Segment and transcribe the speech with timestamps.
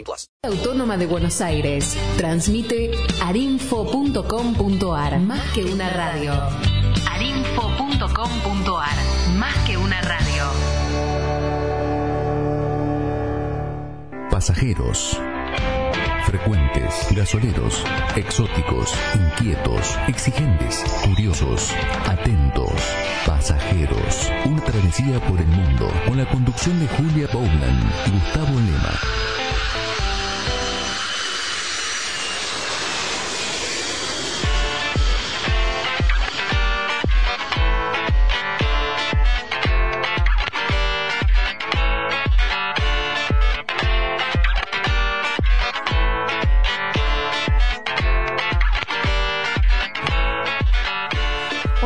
[0.43, 2.91] Autónoma de Buenos Aires transmite
[3.23, 5.19] arinfo.com.ar.
[5.19, 6.33] Más que una radio.
[7.11, 8.95] arinfo.com.ar.
[9.37, 10.43] Más que una radio.
[14.29, 15.19] Pasajeros.
[16.25, 17.83] Frecuentes, gasoleros,
[18.15, 21.71] exóticos, inquietos, exigentes, curiosos,
[22.07, 22.71] atentos,
[23.25, 24.31] pasajeros.
[24.45, 29.40] Una travesía por el mundo con la conducción de Julia Bowman y Gustavo Lema.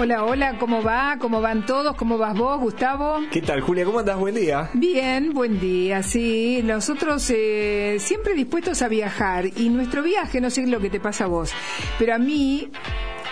[0.06, 1.18] Hola, hola, ¿cómo va?
[1.18, 1.96] ¿Cómo van todos?
[1.96, 3.22] ¿Cómo vas vos, Gustavo?
[3.32, 3.86] ¿Qué tal, Julia?
[3.86, 4.20] ¿Cómo andás?
[4.20, 4.70] Buen día.
[4.76, 6.62] Bien, buen día, sí.
[6.64, 11.24] Nosotros eh, siempre dispuestos a viajar y nuestro viaje, no sé lo que te pasa
[11.24, 11.54] a vos,
[11.98, 12.70] pero a mí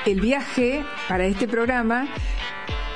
[0.08, 2.08] el viaje para este programa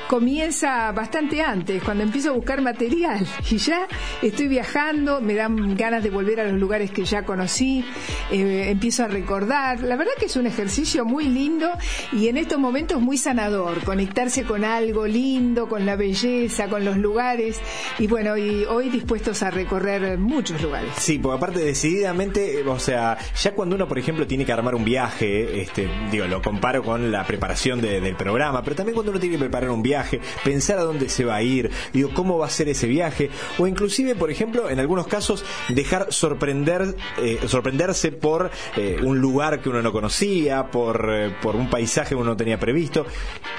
[0.08, 3.86] comienza bastante antes, cuando empiezo a buscar material y ya
[4.22, 7.84] estoy viajando, me dan ganas de volver a los lugares que ya conocí,
[8.32, 9.80] eh, empiezo a recordar.
[9.82, 11.70] La verdad que es un ejercicio muy lindo
[12.12, 16.96] y en estos momentos muy sanador, conectarse con algo lindo, con la belleza, con los
[16.96, 17.60] lugares
[17.98, 20.90] y bueno, y hoy dispuestos a recorrer muchos lugares.
[20.96, 24.84] Sí, porque aparte decididamente, o sea, ya cuando uno, por ejemplo, tiene que armar un
[24.84, 29.20] viaje, este, digo, lo comparo con la preparación de- del programa, pero también cuando uno
[29.20, 29.97] tiene que preparar un viaje,
[30.44, 33.66] pensar a dónde se va a ir, digo, cómo va a ser ese viaje, o
[33.66, 39.68] inclusive, por ejemplo, en algunos casos, dejar sorprender, eh, sorprenderse por eh, un lugar que
[39.68, 43.06] uno no conocía, por, eh, por un paisaje que uno no tenía previsto,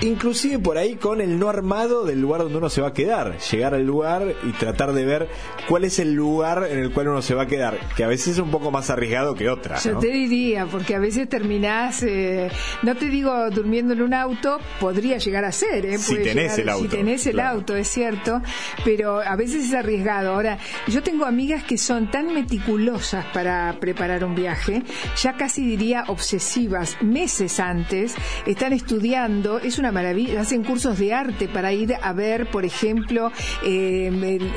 [0.01, 3.37] inclusive por ahí con el no armado del lugar donde uno se va a quedar,
[3.51, 5.29] llegar al lugar y tratar de ver
[5.67, 8.29] cuál es el lugar en el cual uno se va a quedar, que a veces
[8.29, 9.79] es un poco más arriesgado que otra.
[9.79, 12.49] Yo te diría, porque a veces terminás, eh,
[12.83, 15.97] no te digo durmiendo en un auto, podría llegar a ser, ¿eh?
[15.97, 17.57] Si tenés el auto, Si tenés el claro.
[17.57, 18.41] auto, es cierto,
[18.85, 20.33] pero a veces es arriesgado.
[20.33, 20.57] Ahora,
[20.87, 24.83] yo tengo amigas que son tan meticulosas para preparar un viaje,
[25.21, 31.47] ya casi diría obsesivas, meses antes, están estudiando, es una maravilla, hacen cursos de arte
[31.47, 33.31] para ir a ver, por ejemplo,
[33.63, 34.07] eh,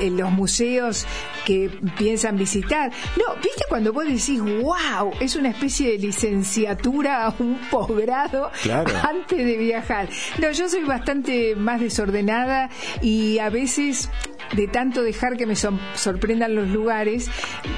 [0.01, 1.07] en los museos
[1.47, 2.91] que piensan visitar.
[3.17, 8.93] No, viste cuando vos decís, wow, es una especie de licenciatura, un posgrado Claro.
[9.09, 10.09] antes de viajar.
[10.39, 14.11] No, yo soy bastante más desordenada y a veces
[14.55, 17.29] de tanto dejar que me sor- sorprendan los lugares,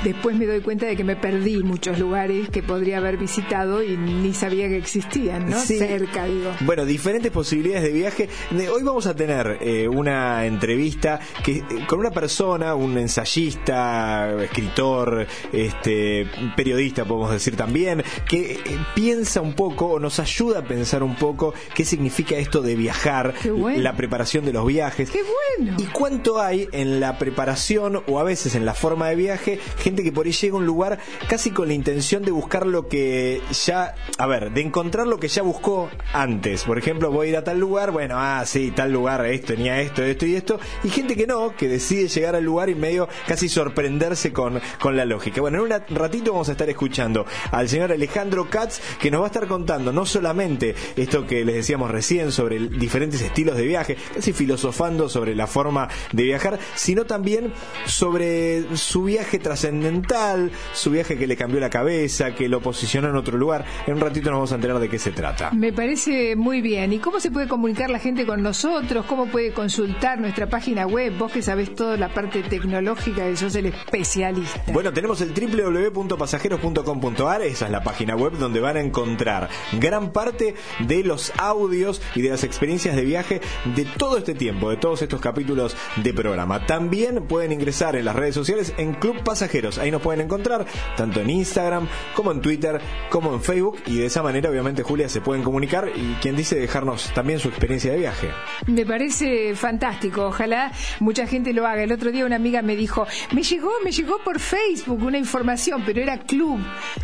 [0.03, 3.97] después me doy cuenta de que me perdí muchos lugares que podría haber visitado y
[3.97, 5.61] ni sabía que existían, ¿no?
[5.61, 5.79] Sí.
[5.79, 6.51] Cerca, digo.
[6.61, 8.29] Bueno, diferentes posibilidades de viaje.
[8.73, 15.27] Hoy vamos a tener eh, una entrevista que eh, con una persona, un ensayista, escritor,
[15.53, 16.27] este,
[16.57, 18.61] periodista, podemos decir también, que eh,
[18.95, 23.35] piensa un poco o nos ayuda a pensar un poco qué significa esto de viajar,
[23.57, 23.81] bueno.
[23.83, 25.11] la preparación de los viajes.
[25.11, 25.21] ¡Qué
[25.59, 25.77] bueno!
[25.79, 30.03] ¿Y cuánto hay en la preparación o a veces en la forma de viaje gente
[30.03, 30.99] que por ahí llega a un lugar
[31.29, 35.29] casi con la intención de buscar lo que ya, a ver, de encontrar lo que
[35.29, 36.65] ya buscó antes?
[36.65, 39.81] Por ejemplo, voy a ir a tal lugar, bueno, ah, sí, tal lugar, esto, tenía
[39.81, 43.09] esto, esto y esto, y gente que no, que decide llegar al lugar y medio
[43.27, 45.41] casi sorprenderse con, con la lógica.
[45.41, 49.27] Bueno, en un ratito vamos a estar escuchando al señor Alejandro Katz que nos va
[49.27, 53.97] a estar contando no solamente esto que les decíamos recién sobre diferentes estilos de viaje,
[54.15, 56.44] casi filosofando sobre la forma de viajar,
[56.75, 57.53] sino también
[57.87, 63.17] sobre su viaje trascendental, su viaje que le cambió la cabeza, que lo posicionó en
[63.17, 63.65] otro lugar.
[63.87, 65.51] En un ratito nos vamos a enterar de qué se trata.
[65.53, 66.93] Me parece muy bien.
[66.93, 69.07] ¿Y cómo se puede comunicar la gente con nosotros?
[69.07, 71.17] ¿Cómo puede consultar nuestra página web?
[71.19, 74.73] Vos que sabés toda la parte tecnológica y sos el especialista.
[74.73, 79.49] Bueno, tenemos el www.pasajeros.com.ar, esa es la página web donde van a encontrar
[79.81, 83.41] gran parte de los audios y de las experiencias de viaje
[83.75, 86.34] de todo este tiempo, de todos estos capítulos de programa.
[86.67, 89.79] También pueden ingresar en las redes sociales en Club Pasajeros.
[89.79, 90.67] Ahí nos pueden encontrar
[90.97, 95.09] tanto en Instagram como en Twitter como en Facebook y de esa manera obviamente Julia
[95.09, 98.31] se pueden comunicar y quien dice dejarnos también su experiencia de viaje.
[98.67, 101.83] Me parece fantástico, ojalá mucha gente lo haga.
[101.83, 105.83] El otro día una amiga me dijo, me llegó, me llegó por Facebook una información,
[105.87, 106.61] pero era club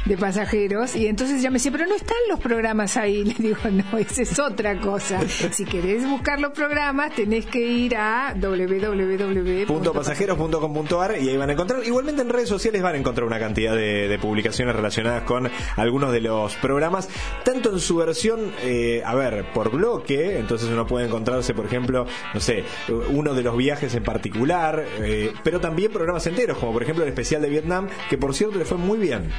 [0.06, 3.24] de pasajeros y entonces ya me decía, pero no están los programas ahí.
[3.38, 5.20] Le digo, no, esa es otra cosa.
[5.28, 8.34] Si querés buscar los programas, tenés que ir a
[9.28, 11.84] www.pasajeros.com.ar y ahí van a encontrar.
[11.84, 16.12] Igualmente en redes sociales van a encontrar una cantidad de, de publicaciones relacionadas con algunos
[16.12, 17.08] de los programas,
[17.44, 22.06] tanto en su versión, eh, a ver, por bloque, entonces uno puede encontrarse, por ejemplo,
[22.34, 22.64] no sé,
[23.10, 27.08] uno de los viajes en particular, eh, pero también programas enteros, como por ejemplo el
[27.10, 29.30] especial de Vietnam, que por cierto le fue muy bien.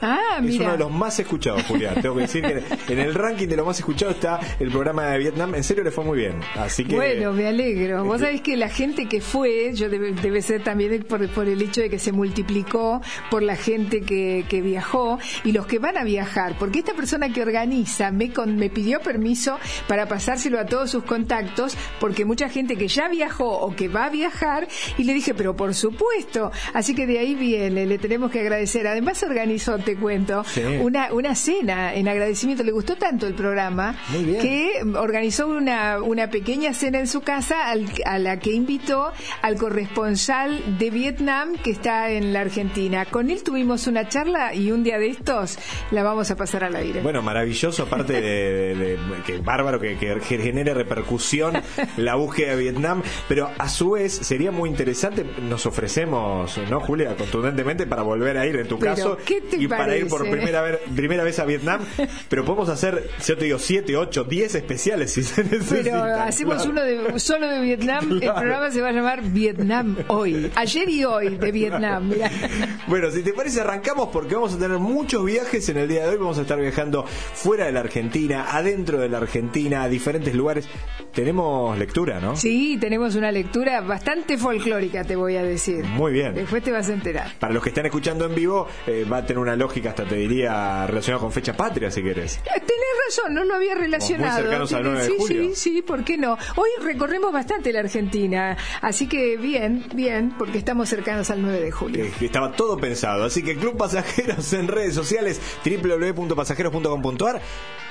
[0.00, 0.64] Ah, Es mira.
[0.64, 1.96] uno de los más escuchados, Julián.
[2.00, 2.42] Tengo que decir
[2.86, 5.56] que en el ranking de lo más escuchado está el programa de Vietnam.
[5.56, 6.34] En serio le fue muy bien.
[6.54, 6.94] Así que.
[6.94, 8.04] Bueno, me alegro.
[8.04, 11.60] Vos sabés que la gente que fue, yo debe, debe ser también por, por el
[11.62, 13.00] hecho de que se multiplicó
[13.30, 17.32] por la gente que, que viajó y los que van a viajar, porque esta persona
[17.32, 22.48] que organiza me, con- me pidió permiso para pasárselo a todos sus contactos, porque mucha
[22.48, 26.50] gente que ya viajó o que va a viajar, y le dije, pero por supuesto,
[26.74, 28.86] así que de ahí viene, le tenemos que agradecer.
[28.86, 30.62] Además organizó, te cuento, Sí.
[30.80, 32.62] una, una cena en agradecimiento.
[32.64, 33.94] Le gustó tanto el programa
[34.40, 38.97] que organizó una, una pequeña cena en su casa al- a la que invitó
[39.42, 43.04] al corresponsal de Vietnam que está en la Argentina.
[43.06, 45.58] Con él tuvimos una charla y un día de estos
[45.90, 47.00] la vamos a pasar al aire.
[47.00, 51.54] Bueno, maravilloso, aparte de, de- de- que bárbaro que, que genere repercusión
[51.96, 57.16] la búsqueda de Vietnam, pero a su vez sería muy interesante, nos ofrecemos, ¿no, Julia?
[57.16, 60.28] Contundentemente para volver a ir en tu Pero, caso ¿qué te y para ir por
[60.28, 61.80] primera vez, primera vez a Vietnam,
[62.28, 65.82] pero podemos hacer, yo te digo, 7, 8, 10 especiales si se necesitan.
[65.84, 66.70] Pero hacemos claro.
[66.70, 68.10] uno de, solo de Vietnam.
[68.12, 70.50] El programa se va a llamar Vietnam hoy.
[70.54, 72.08] Ayer y hoy de Vietnam.
[72.08, 72.30] mirá.
[72.88, 76.08] Bueno, si te parece, arrancamos porque vamos a tener muchos viajes en el día de
[76.12, 76.16] hoy.
[76.16, 80.66] Vamos a estar viajando fuera de la Argentina, adentro de la Argentina, a diferentes lugares.
[81.12, 82.34] Tenemos lectura, ¿no?
[82.36, 85.84] Sí, tenemos una lectura bastante folclórica, te voy a decir.
[85.84, 86.34] Muy bien.
[86.34, 87.32] Después te vas a enterar.
[87.38, 90.14] Para los que están escuchando en vivo, eh, va a tener una lógica, hasta te
[90.16, 92.36] diría, relacionada con fecha patria, si querés.
[92.38, 94.38] Eh, Tenés razón, no lo había relacionado.
[94.38, 95.42] cercanos al Tenés- 9 de sí, julio.
[95.42, 96.38] sí, sí, ¿por qué no?
[96.56, 101.70] Hoy recorremos bastante la Argentina, así que bien, bien, porque estamos cercanos al 9 de
[101.70, 102.04] julio.
[102.04, 103.24] Eh, estaba todo pensado.
[103.24, 107.40] Así que Club Pasajeros en redes sociales, www.pasajeros.com.ar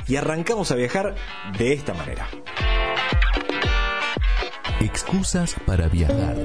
[0.07, 1.15] y arrancamos a viajar
[1.57, 2.27] de esta manera.
[4.79, 6.35] Excusas para viajar.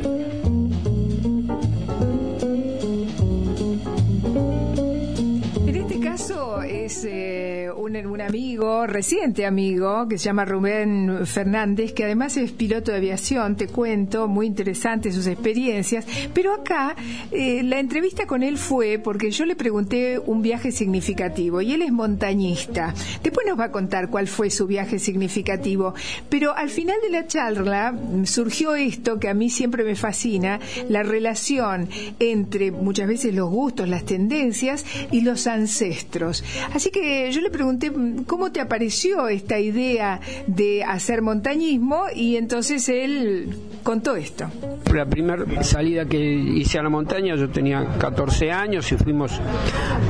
[7.96, 12.98] Un, un amigo, reciente amigo, que se llama Rubén Fernández, que además es piloto de
[12.98, 16.06] aviación, te cuento, muy interesante sus experiencias.
[16.32, 16.96] Pero acá
[17.30, 21.82] eh, la entrevista con él fue porque yo le pregunté un viaje significativo y él
[21.82, 22.94] es montañista.
[23.22, 25.94] Después nos va a contar cuál fue su viaje significativo.
[26.28, 27.94] Pero al final de la charla
[28.24, 33.88] surgió esto que a mí siempre me fascina, la relación entre muchas veces los gustos,
[33.88, 36.44] las tendencias y los ancestros.
[36.72, 42.37] Así que yo le pregunté mm, cómo te apareció esta idea de hacer montañismo y
[42.37, 44.46] entonces él contó esto.
[44.93, 49.40] La primera salida que hice a la montaña, yo tenía 14 años y fuimos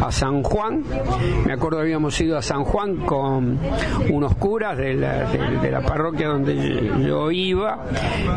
[0.01, 0.83] a San Juan.
[1.47, 3.59] Me acuerdo habíamos ido a San Juan con
[4.11, 7.85] unos curas de la, de- de la parroquia donde yo iba,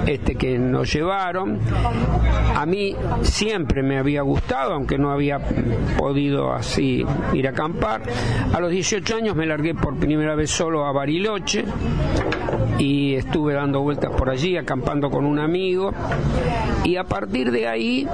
[0.05, 1.59] este, que nos llevaron.
[2.55, 5.39] A mí siempre me había gustado, aunque no había
[5.97, 8.03] podido así ir a acampar.
[8.53, 11.65] A los 18 años me largué por primera vez solo a Bariloche
[12.77, 15.91] y estuve dando vueltas por allí, acampando con un amigo
[16.83, 18.07] y a partir de ahí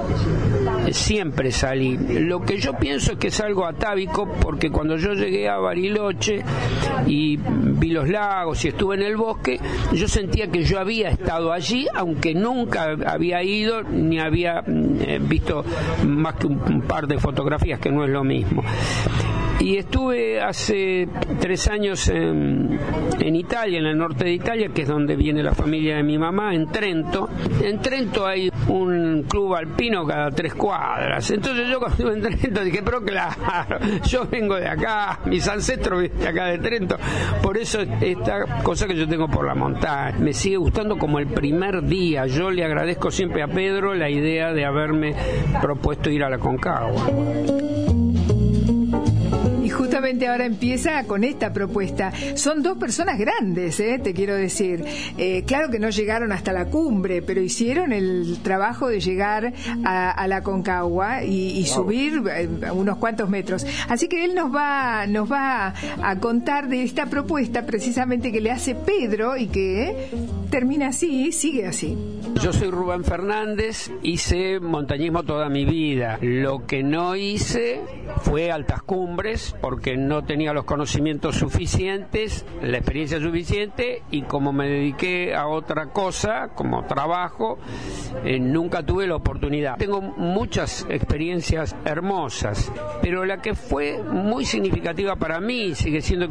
[0.90, 1.96] siempre salí.
[1.96, 6.42] Lo que yo pienso es que es algo atávico porque cuando yo llegué a Bariloche
[7.06, 9.60] y vi los lagos y estuve en el bosque,
[9.92, 15.18] yo sentía que yo había estado allí, aunque nunca había ido ni había mm, eh,
[15.20, 15.64] visto
[16.06, 18.62] más que un par de fotografías, que no es lo mismo.
[19.62, 21.06] Y estuve hace
[21.38, 22.80] tres años en,
[23.20, 26.52] Italia, en el norte de Italia, que es donde viene la familia de mi mamá,
[26.52, 27.30] en Trento.
[27.62, 31.30] En Trento hay un club alpino cada tres cuadras.
[31.30, 36.00] Entonces yo cuando estuve en Trento dije, pero claro, yo vengo de acá, mis ancestros
[36.00, 36.96] vienen de acá de Trento.
[37.40, 41.28] Por eso esta cosa que yo tengo por la montaña me sigue gustando como el
[41.28, 42.26] primer día.
[42.26, 45.14] Yo le agradezco siempre a Pedro la idea de haberme
[45.60, 47.81] propuesto ir a la Concagua.
[49.92, 52.14] Justamente ahora empieza con esta propuesta.
[52.34, 54.00] Son dos personas grandes, ¿eh?
[54.02, 54.82] te quiero decir.
[55.18, 59.52] Eh, claro que no llegaron hasta la cumbre, pero hicieron el trabajo de llegar
[59.84, 63.66] a, a la Concagua y, y subir eh, unos cuantos metros.
[63.86, 68.50] Así que él nos va, nos va a contar de esta propuesta precisamente que le
[68.50, 70.08] hace Pedro y que
[70.48, 71.98] termina así, sigue así.
[72.42, 76.18] Yo soy Rubén Fernández, hice montañismo toda mi vida.
[76.22, 77.80] Lo que no hice
[78.22, 84.68] fue altas cumbres porque no tenía los conocimientos suficientes, la experiencia suficiente y como me
[84.68, 87.58] dediqué a otra cosa, como trabajo,
[88.24, 89.76] eh, nunca tuve la oportunidad.
[89.76, 92.72] Tengo muchas experiencias hermosas,
[93.02, 96.28] pero la que fue muy significativa para mí, sigue siendo,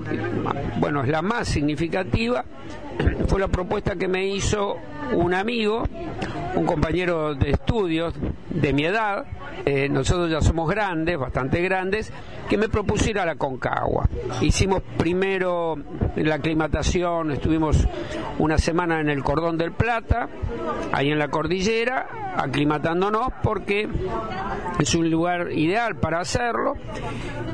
[0.79, 2.45] bueno, es la más significativa,
[3.27, 4.77] fue la propuesta que me hizo
[5.13, 5.83] un amigo,
[6.55, 8.13] un compañero de estudios
[8.49, 9.25] de mi edad,
[9.65, 12.11] eh, nosotros ya somos grandes, bastante grandes,
[12.49, 14.07] que me propusiera la Concagua.
[14.41, 15.77] Hicimos primero
[16.15, 17.87] la aclimatación, estuvimos
[18.39, 20.27] una semana en el Cordón del Plata,
[20.91, 23.87] ahí en la cordillera, aclimatándonos porque
[24.79, 26.73] es un lugar ideal para hacerlo,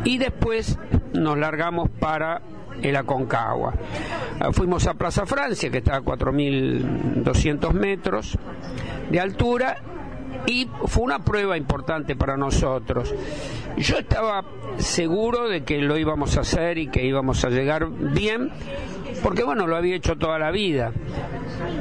[0.04, 0.80] y después
[1.14, 2.42] nos largamos para
[2.82, 3.74] el Aconcagua.
[4.52, 8.38] Fuimos a Plaza Francia, que está a 4.200 metros
[9.10, 9.78] de altura,
[10.46, 13.14] y fue una prueba importante para nosotros.
[13.78, 14.46] Yo estaba
[14.78, 18.52] seguro de que lo íbamos a hacer y que íbamos a llegar bien,
[19.24, 20.92] porque bueno, lo había hecho toda la vida.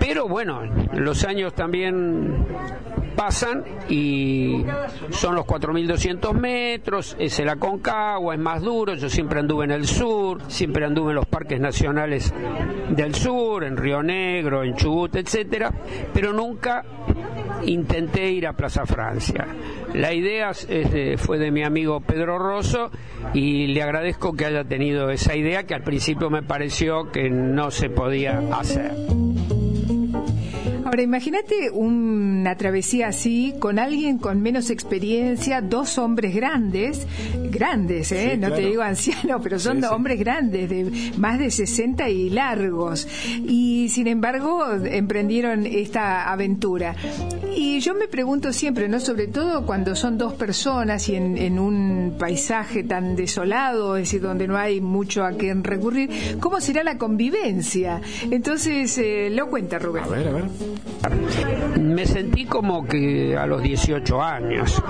[0.00, 0.62] Pero bueno,
[0.94, 2.44] los años también
[3.14, 4.64] pasan y
[5.10, 9.86] son los 4.200 metros, es el Aconcagua, es más duro, yo siempre anduve en el
[9.86, 12.32] sur, siempre anduve en los parques nacionales
[12.90, 15.72] del sur, en Río Negro, en Chubut, etcétera,
[16.12, 16.84] pero nunca
[17.64, 19.46] intenté ir a Plaza Francia.
[19.94, 22.90] La idea de- fue de mi amigo Pedro Rosso
[23.32, 27.70] y le agradezco que haya tenido esa idea que al principio me pareció que no
[27.70, 28.92] se podía hacer.
[30.86, 37.08] Ahora, imagínate una travesía así con alguien con menos experiencia, dos hombres grandes,
[37.50, 38.30] grandes, ¿eh?
[38.34, 39.88] Sí, no te digo ancianos, pero son sí.
[39.90, 43.08] hombres grandes, de más de 60 y largos.
[43.48, 46.94] Y sin embargo, emprendieron esta aventura.
[47.56, 49.00] Y yo me pregunto siempre, ¿no?
[49.00, 54.20] Sobre todo cuando son dos personas y en, en un paisaje tan desolado, es decir,
[54.20, 58.00] donde no hay mucho a quien recurrir, ¿cómo será la convivencia?
[58.30, 60.04] Entonces, eh, lo cuenta Rubén.
[60.04, 60.44] A ver, a ver.
[61.80, 64.82] Me sentí como que a los 18 años.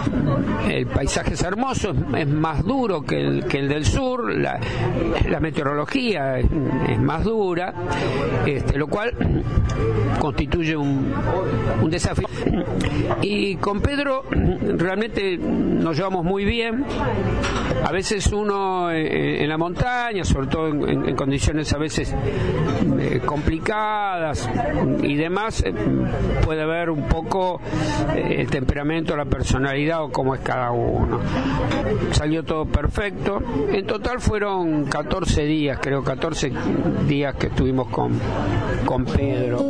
[0.69, 4.61] El paisaje es hermoso, es, más duro que el, que el del sur, la,
[5.41, 7.75] meteorología es, más dura,
[8.47, 9.13] este, lo cual
[10.19, 11.13] constituye un,
[11.91, 12.27] desafío.
[13.23, 16.85] Y con Pedro realmente nos llevamos muy bien.
[17.85, 22.15] A veces uno eh, en la montaña, sobre todo en, condiciones a veces
[22.99, 24.49] eh, complicadas
[25.03, 25.73] y demás, eh,
[26.45, 27.61] puede ver un poco
[28.15, 31.21] eh, el temperamento, la personalidad o cómo es cada uno.
[32.13, 33.43] Salió todo perfecto.
[33.71, 36.53] En total fueron 14 días, creo, 14
[37.07, 38.19] días que estuvimos con,
[38.85, 39.65] con Pedro.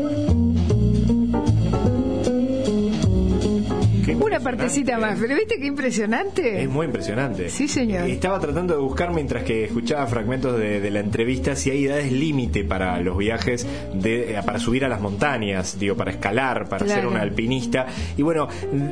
[4.37, 6.62] Una partecita más, pero ¿viste qué impresionante?
[6.62, 7.49] Es muy impresionante.
[7.49, 8.07] Sí, señor.
[8.09, 12.12] Estaba tratando de buscar mientras que escuchaba fragmentos de, de la entrevista si hay edades
[12.12, 16.85] límite para los viajes de, eh, para subir a las montañas, digo, para escalar, para
[16.85, 17.00] Claro.
[17.02, 17.87] ser un alpinista.
[18.19, 18.47] Y bueno,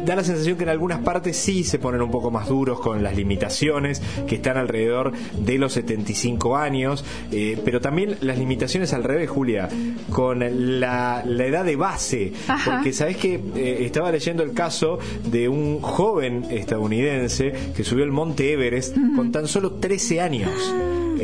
[0.07, 3.03] da la sensación que en algunas partes sí se ponen un poco más duros con
[3.03, 9.05] las limitaciones, que están alrededor de los 75 años, eh, pero también las limitaciones al
[9.05, 9.69] revés, Julia,
[10.11, 10.41] con
[10.81, 12.33] la, la edad de base.
[12.49, 12.71] Ajá.
[12.77, 14.99] Porque sabes que eh, estaba leyendo el caso
[15.35, 20.51] de un joven estadounidense que subió el monte Everest con tan solo 13 años.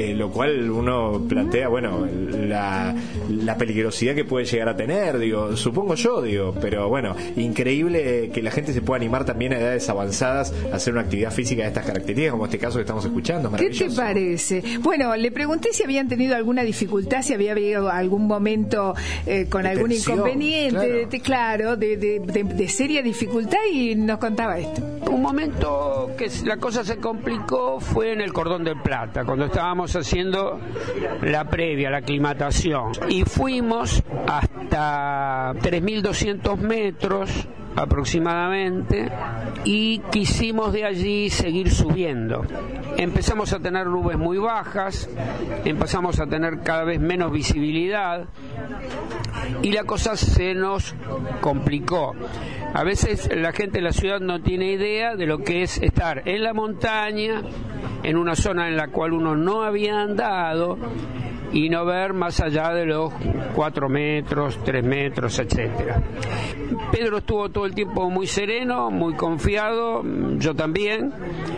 [0.01, 2.95] Eh, lo cual uno plantea, bueno, la,
[3.29, 8.43] la peligrosidad que puede llegar a tener, digo, supongo yo, digo, pero bueno, increíble que
[8.43, 11.69] la gente se pueda animar también a edades avanzadas a hacer una actividad física de
[11.69, 13.51] estas características, como este caso que estamos escuchando.
[13.53, 14.63] ¿Qué te parece?
[14.81, 18.95] Bueno, le pregunté si habían tenido alguna dificultad, si había habido algún momento
[19.27, 20.93] eh, con De algún tensión, inconveniente, claro.
[20.93, 24.83] de- de, claro, de, de- de- de seria dificultad y nos contaba esto.
[25.11, 29.90] Un momento que la cosa se complicó fue en el Cordón del Plata, cuando estábamos
[29.97, 30.61] haciendo
[31.23, 32.93] la previa, la aclimatación.
[33.09, 39.11] Y fuimos hasta 3.200 metros aproximadamente
[39.65, 42.43] y quisimos de allí seguir subiendo.
[42.97, 45.09] Empezamos a tener nubes muy bajas,
[45.65, 48.27] empezamos a tener cada vez menos visibilidad
[49.63, 50.95] y la cosa se nos
[51.41, 52.15] complicó.
[52.75, 56.29] A veces la gente de la ciudad no tiene idea de lo que es estar
[56.29, 57.43] en la montaña
[58.03, 60.79] en una zona en la cual uno no había andado
[61.53, 63.13] y no ver más allá de los
[63.55, 66.03] cuatro metros, tres metros, etcétera.
[66.93, 70.03] Pedro estuvo todo el tiempo muy sereno, muy confiado,
[70.39, 71.13] yo también.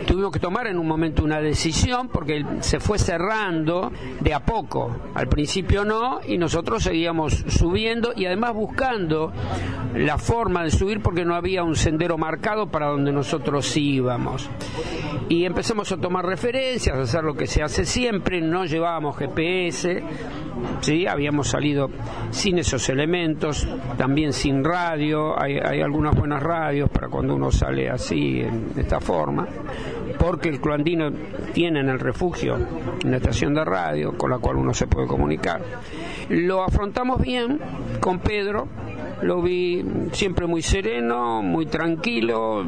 [0.07, 4.95] Tuvimos que tomar en un momento una decisión porque se fue cerrando de a poco.
[5.15, 9.33] Al principio no, y nosotros seguíamos subiendo y además buscando
[9.95, 14.49] la forma de subir porque no había un sendero marcado para donde nosotros íbamos.
[15.33, 20.03] Y empezamos a tomar referencias, a hacer lo que se hace siempre, no llevábamos GPS,
[20.81, 21.07] ¿sí?
[21.07, 21.91] habíamos salido
[22.31, 23.67] sin esos elementos,
[23.97, 29.01] también sin radio, hay, hay algunas buenas radios para cuando uno sale así, en esta
[29.01, 29.47] forma,
[30.19, 31.11] porque el cloandino
[31.53, 32.57] tiene en el refugio
[33.05, 35.61] una estación de radio con la cual uno se puede comunicar.
[36.29, 37.61] Lo afrontamos bien
[38.01, 38.69] con Pedro,
[39.23, 42.65] lo vi siempre muy sereno, muy tranquilo,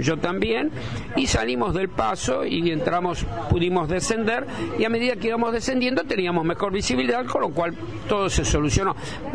[0.00, 0.70] yo también,
[1.16, 4.46] y salimos del paso y entramos, pudimos descender,
[4.78, 7.74] y a medida que íbamos descendiendo teníamos mejor visibilidad, con lo cual
[8.08, 8.94] todo se solucionó.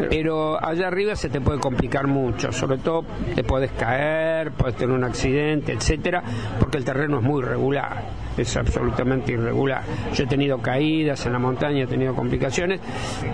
[0.10, 3.04] Pero allá arriba se te puede complicar mucho, sobre todo
[3.36, 6.24] te puedes caer, puedes tener un accidente, etcétera,
[6.60, 9.84] porque el terreno es muy irregular es absolutamente irregular.
[10.14, 12.80] Yo he tenido caídas en la montaña, he tenido complicaciones.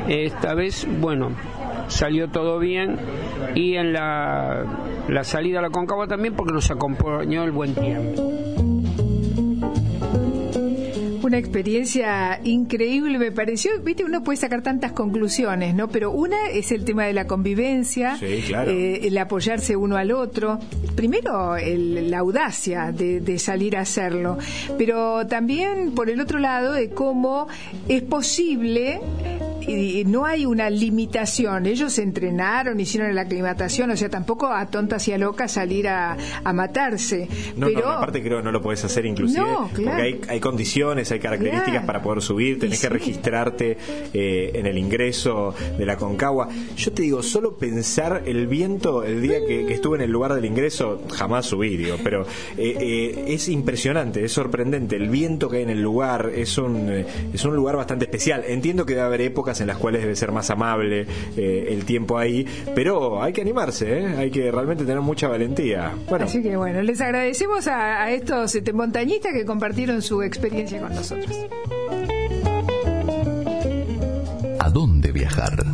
[0.08, 1.32] Esta vez, bueno,
[1.88, 2.98] salió todo bien
[3.56, 4.66] y en la,
[5.08, 8.79] la salida a la Concagua también porque nos acompañó el buen tiempo.
[11.30, 15.88] Una experiencia increíble me pareció, viste, uno puede sacar tantas conclusiones, ¿no?
[15.88, 18.72] Pero una es el tema de la convivencia, Sí, claro.
[18.72, 20.58] eh, el apoyarse uno al otro.
[20.96, 24.40] Primero, el- la audacia de, de salir a hacerlo,
[24.80, 27.48] pero también por el otro lado de cómo
[27.88, 29.00] es posible
[29.68, 31.66] y no hay una limitación.
[31.66, 36.18] Ellos entrenaron, hicieron la aclimatación, o sea, tampoco a tontas y a locas salir a,
[36.44, 37.28] a matarse.
[37.56, 39.72] No, pero no, aparte creo que no lo podés hacer inclusive, No, claro.
[39.74, 41.86] porque hay, hay condiciones, hay características Claro.
[41.88, 43.78] para poder subir, tenés que registrarte
[44.14, 46.48] eh, en el ingreso de la Concagua.
[46.78, 50.34] Yo te digo, solo pensar el viento el día que, que estuve en el lugar
[50.34, 52.24] del ingreso, jamás subí, digo, pero
[52.58, 56.90] eh, eh, es impresionante, es sorprendente, el viento que hay en el lugar, es un,
[57.34, 58.44] es un lugar bastante especial.
[58.48, 62.18] Entiendo que debe haber épocas en las cuales debe ser más amable eh, el tiempo
[62.18, 64.06] ahí, pero hay que animarse, ¿eh?
[64.18, 65.94] hay que realmente tener mucha valentía.
[66.08, 70.80] Bueno, Así que bueno, les agradecemos a, a estos este, montañistas que compartieron su experiencia
[70.80, 71.36] con nosotros.
[74.60, 75.66] ¿A dónde viajar?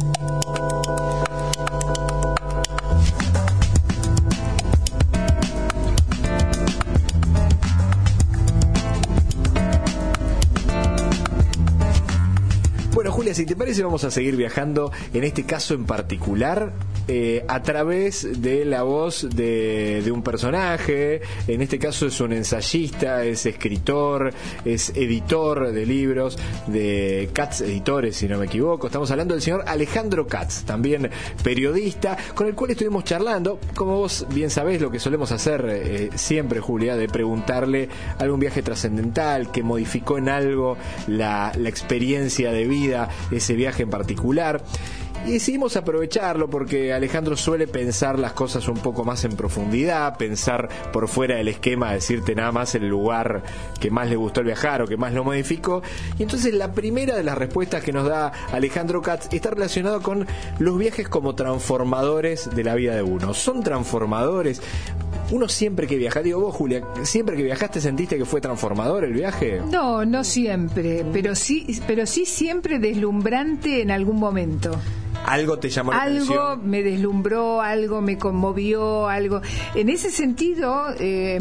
[13.36, 16.72] Si te parece, vamos a seguir viajando, en este caso en particular,
[17.08, 21.22] eh, a través de la voz de, un personaje.
[21.48, 26.38] En este caso es un ensayista, es escritor, es editor de libros,
[26.68, 28.88] de Katz Editores, si no me equivoco.
[28.88, 31.10] Estamos hablando del señor Alejandro Katz, también
[31.44, 33.60] periodista, con el cual estuvimos charlando.
[33.76, 38.64] Como vos bien sabés, lo que solemos hacer eh, siempre, Julia, de preguntarle algún viaje
[38.64, 44.64] trascendental que modificó en algo la experiencia de vida, ese viaje en particular.
[45.26, 50.70] Y decidimos aprovecharlo porque Alejandro suele pensar las cosas un poco más en profundidad, pensar
[50.94, 53.42] por fuera del esquema, decirte nada más el lugar
[53.80, 55.82] que más le gustó el viajar o que más lo modificó.
[56.20, 60.28] Y entonces la primera de las respuestas que nos da Alejandro Katz está relacionado con
[60.60, 63.34] los viajes como transformadores de la vida de uno.
[63.34, 64.62] Son transformadores.
[65.32, 69.14] Uno siempre que viaja, digo vos Julia, siempre que viajaste sentiste que fue transformador el
[69.14, 69.60] viaje.
[69.72, 74.80] No, no siempre, pero sí, pero sí siempre deslumbrante en algún momento.
[75.28, 76.70] Algo te llamó la Algo atención.
[76.70, 79.42] me deslumbró, algo me conmovió, algo.
[79.74, 81.40] En ese sentido, eh,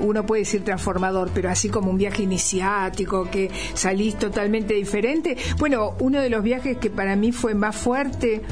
[0.00, 5.36] uno puede decir transformador, pero así como un viaje iniciático, que salís totalmente diferente.
[5.58, 8.42] Bueno, uno de los viajes que para mí fue más fuerte,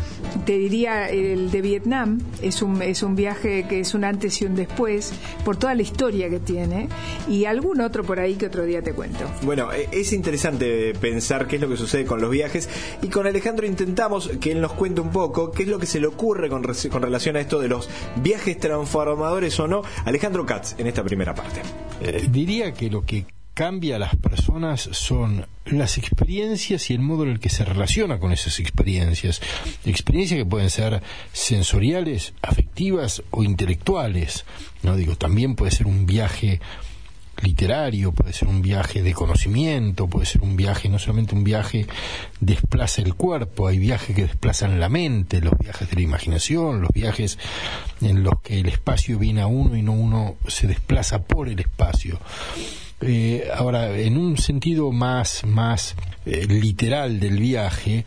[0.45, 4.47] te diría el de Vietnam, es un, es un viaje que es un antes y
[4.47, 5.13] un después,
[5.45, 6.89] por toda la historia que tiene,
[7.29, 9.25] y algún otro por ahí que otro día te cuento.
[9.43, 12.69] Bueno, eh, es interesante pensar qué es lo que sucede con los viajes
[13.03, 16.01] y con Alejandro intentamos que él nos cuente un poco qué es lo que se
[16.01, 19.83] le ocurre con relación a esto de los viajes transformadores o no.
[20.05, 21.63] Alejandro Katz, en esta primera parte.
[22.01, 27.25] Eh, diría que lo que cambia a las personas son las experiencias y el modo
[27.25, 29.43] en el que se relaciona con esas experiencias.
[29.85, 31.03] Experiencias que pueden ser
[31.33, 34.45] sensoriales, afectivas o intelectuales.
[34.83, 36.61] No digo, también puede ser un viaje
[37.43, 41.87] literario, puede ser un viaje de conocimiento, puede ser un viaje, no solamente un viaje
[42.41, 46.91] desplaza el cuerpo, hay viajes que desplazan la mente, los viajes de la imaginación, los
[46.93, 47.39] viajes
[48.01, 51.61] en los que el espacio viene a uno y no uno se desplaza por el
[51.61, 52.19] espacio.
[53.03, 55.95] Eh, ahora, en un sentido más, más
[56.27, 58.05] eh, literal del viaje,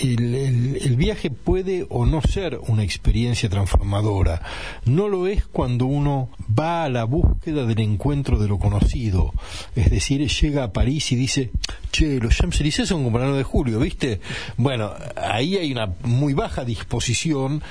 [0.00, 0.34] el,
[0.80, 4.42] el- viaje puede o no ser una experiencia transformadora.
[4.84, 9.32] No lo es cuando uno va a la búsqueda del encuentro de lo conocido.
[9.74, 11.50] Es decir, llega a París y dice,
[11.90, 14.20] che, los Champs-Élysées son como el 9 de julio, ¿viste?
[14.56, 17.62] Bueno, ahí hay una muy baja disposición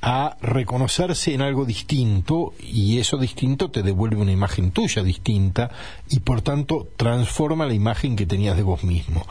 [0.00, 5.70] a reconocerse en algo distinto y eso distinto te devuelve una imagen tuya distinta
[6.08, 9.26] y por tanto transforma la imagen que tenías de vos mismo.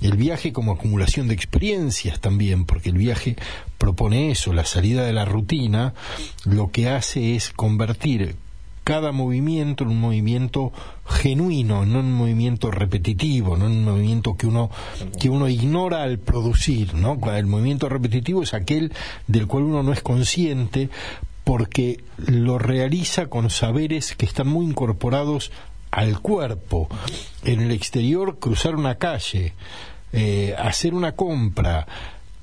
[0.00, 3.36] El viaje como acumulación de experiencias también, porque el viaje
[3.78, 5.94] propone eso, la salida de la rutina,
[6.44, 8.36] lo que hace es convertir
[8.84, 10.72] cada movimiento en un movimiento
[11.06, 14.70] genuino, no un movimiento repetitivo, no un movimiento que uno
[15.18, 17.18] que uno ignora al producir, ¿no?
[17.32, 18.92] El movimiento repetitivo es aquel
[19.26, 20.90] del cual uno no es consciente
[21.44, 25.50] porque lo realiza con saberes que están muy incorporados
[25.90, 26.88] al cuerpo.
[27.44, 29.54] En el exterior, cruzar una calle,
[30.12, 31.86] eh, hacer una compra,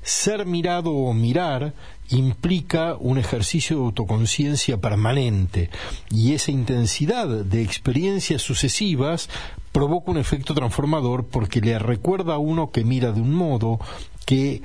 [0.01, 1.73] ser mirado o mirar
[2.09, 5.69] implica un ejercicio de autoconciencia permanente
[6.09, 9.29] y esa intensidad de experiencias sucesivas
[9.71, 13.79] provoca un efecto transformador porque le recuerda a uno que mira de un modo,
[14.25, 14.61] que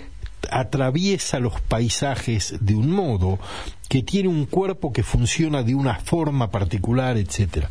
[0.51, 3.39] atraviesa los paisajes de un modo,
[3.89, 7.71] que tiene un cuerpo que funciona de una forma particular, etcétera.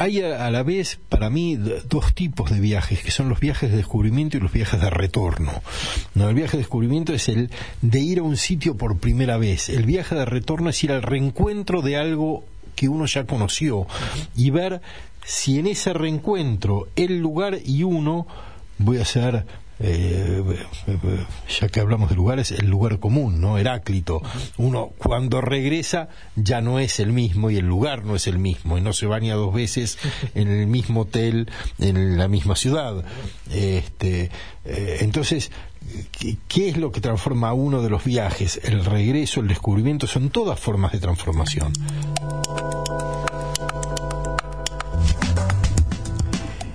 [0.00, 3.70] Hay a, a la vez, para mí, dos tipos de viajes, que son los viajes
[3.70, 5.52] de descubrimiento y los viajes de retorno.
[6.14, 7.50] No, el viaje de descubrimiento es el
[7.82, 9.68] de ir a un sitio por primera vez.
[9.68, 12.44] El viaje de retorno es ir al reencuentro de algo
[12.76, 13.86] que uno ya conoció
[14.34, 14.80] y ver
[15.22, 18.26] si en ese reencuentro el lugar y uno,
[18.78, 19.44] voy a hacer
[19.82, 20.42] eh,
[21.60, 23.58] ya que hablamos de lugares, el lugar común, ¿no?
[23.58, 24.22] Heráclito.
[24.58, 28.76] Uno cuando regresa ya no es el mismo y el lugar no es el mismo
[28.76, 29.98] y no se baña dos veces
[30.34, 33.04] en el mismo hotel en la misma ciudad.
[33.50, 34.30] Este,
[34.64, 35.50] eh, entonces,
[36.48, 38.60] ¿qué, es lo que transforma a uno de los viajes?
[38.62, 41.72] El regreso, el descubrimiento, son todas formas de transformación.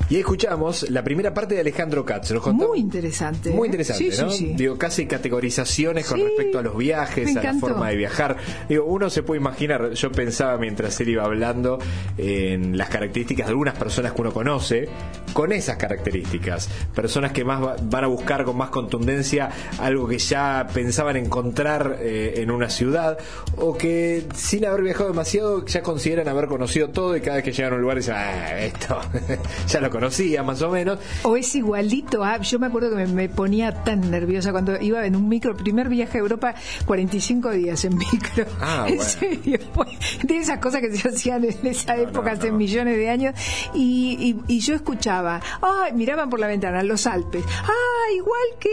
[0.10, 2.32] Y escuchamos la primera parte de Alejandro Katz.
[2.32, 3.50] Nos contó- Muy interesante.
[3.50, 3.72] Muy ¿eh?
[3.72, 4.30] interesante, Sí, ¿no?
[4.30, 4.54] sí, sí.
[4.56, 8.38] Digo, casi categorizaciones con respecto a los viajes, a la forma de viajar.
[8.70, 11.80] Digo, uno se puede imaginar, yo pensaba mientras él iba hablando
[12.18, 14.90] en las características de algunas personas que uno conoce,
[15.34, 16.70] con esas características.
[16.94, 21.98] Personas que más va- van a buscar con más contundencia algo que ya pensaban encontrar
[22.00, 23.18] eh, en una ciudad,
[23.58, 27.52] o que sin haber viajado demasiado ya consideran haber conocido todo y cada vez que
[27.52, 29.00] llegan a un lugar dicen, ah, esto
[29.68, 31.00] ya lo conocía más o menos.
[31.24, 32.38] O es igualito a.
[32.42, 35.90] Yo me acuerdo que me, me ponía tan nerviosa cuando iba en un micro, primer
[35.90, 36.54] viaje a Europa,
[36.86, 38.46] 45 días en micro.
[38.62, 39.10] Ah, en bueno.
[39.10, 39.90] serio, pues,
[40.24, 43.36] de esas cosas que se hacían en esa época, hace millones de años.
[43.74, 48.70] Y, y- y yo escuchaba, ay, miraban por la ventana los Alpes, ah, igual que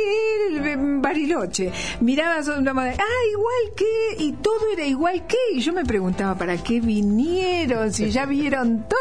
[0.56, 1.70] el Bariloche.
[2.00, 4.22] Mirabas una madre, ah, igual que.
[4.24, 5.36] Y todo era igual que.
[5.54, 7.92] Y yo me preguntaba, ¿para qué vinieron?
[7.92, 8.98] Si ya vieron todo.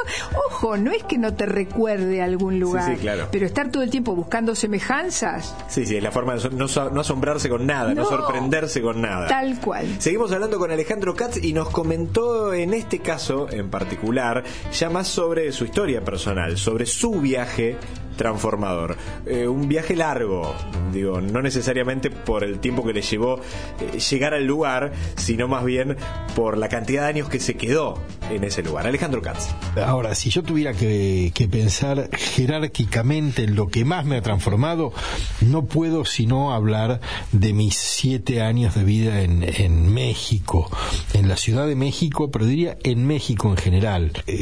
[0.48, 2.95] Ojo, no es que no te recuerde algún lugar.
[2.95, 3.28] sí, claro.
[3.32, 6.89] Pero estar todo el tiempo buscando semejanzas, Sí, sí, es la forma de no, so-
[6.89, 8.10] no asombrarse con nada, no, No.
[8.10, 9.28] sorprenderse con nada.
[9.28, 9.86] tal cual.
[10.00, 14.43] Seguimos hablando con Alejandro Katz y nos comentó en este caso en particular
[14.74, 17.78] ya más sobre su historia personal, sobre su viaje
[18.15, 18.97] transformador.
[19.26, 20.54] Eh, un viaje largo,
[20.91, 23.39] digo, no necesariamente por el tiempo que le llevó
[23.80, 25.97] eh, llegar al lugar, sino más bien
[26.36, 27.97] por la cantidad de años que se quedó
[28.30, 28.88] en ese lugar.
[28.88, 29.50] Alejandro Katz.
[29.84, 34.93] Ahora, si yo tuviera que, pensar jerárquicamente en lo que más me ha transformado,
[35.41, 40.69] no puedo sino hablar de mis siete años de vida en, en México,
[41.13, 44.12] en la Ciudad de México, pero diría en México en general.
[44.28, 44.34] Eh,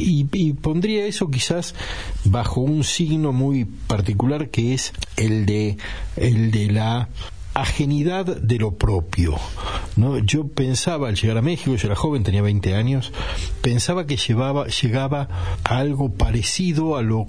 [0.00, 1.74] y, y pondría eso quizás
[2.24, 5.76] bajo un signo muy particular que es el de,
[6.16, 7.08] el de la
[7.54, 9.36] ajenidad de lo propio.
[9.96, 10.18] ¿no?
[10.18, 13.12] Yo pensaba al llegar a México, yo era joven, tenía 20 años,
[13.62, 15.28] pensaba que llevaba, llegaba
[15.64, 17.28] a algo parecido a lo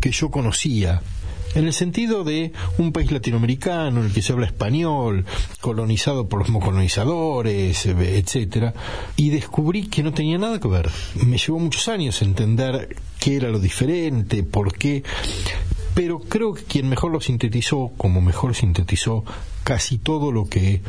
[0.00, 1.02] que yo conocía.
[1.54, 5.24] En el sentido de un país latinoamericano en el que se habla español,
[5.60, 8.72] colonizado por los colonizadores, eh, etcétera,
[9.16, 10.90] y descubrí que no tenía nada que ver.
[11.26, 15.02] Me llevó muchos años entender qué era lo diferente, por qué,
[15.94, 19.24] pero creo que quien mejor lo sintetizó, como mejor sintetizó
[19.64, 20.80] casi todo lo que,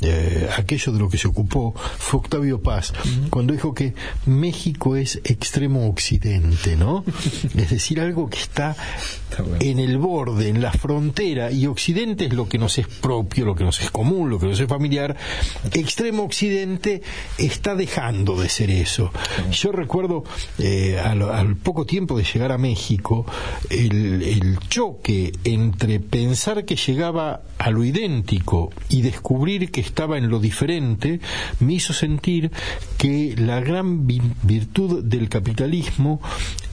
[0.00, 2.92] eh, aquello de lo que se ocupó, fue Octavio Paz,
[3.30, 3.94] cuando dijo que
[4.26, 7.04] México es extremo occidente, ¿no?
[7.56, 8.76] es decir, algo que está
[9.60, 13.54] en el borde, en la frontera, y occidente es lo que nos es propio, lo
[13.54, 15.16] que nos es común, lo que nos es familiar.
[15.72, 17.02] Extremo occidente
[17.38, 19.12] está dejando de ser eso.
[19.52, 20.24] Yo recuerdo
[20.58, 23.26] eh, al, al poco tiempo de llegar a México,
[23.68, 28.19] el, el choque entre pensar que llegaba a lo idéntico
[28.88, 31.20] y descubrir que estaba en lo diferente
[31.60, 32.50] me hizo sentir
[32.98, 36.20] que la gran vi- virtud del capitalismo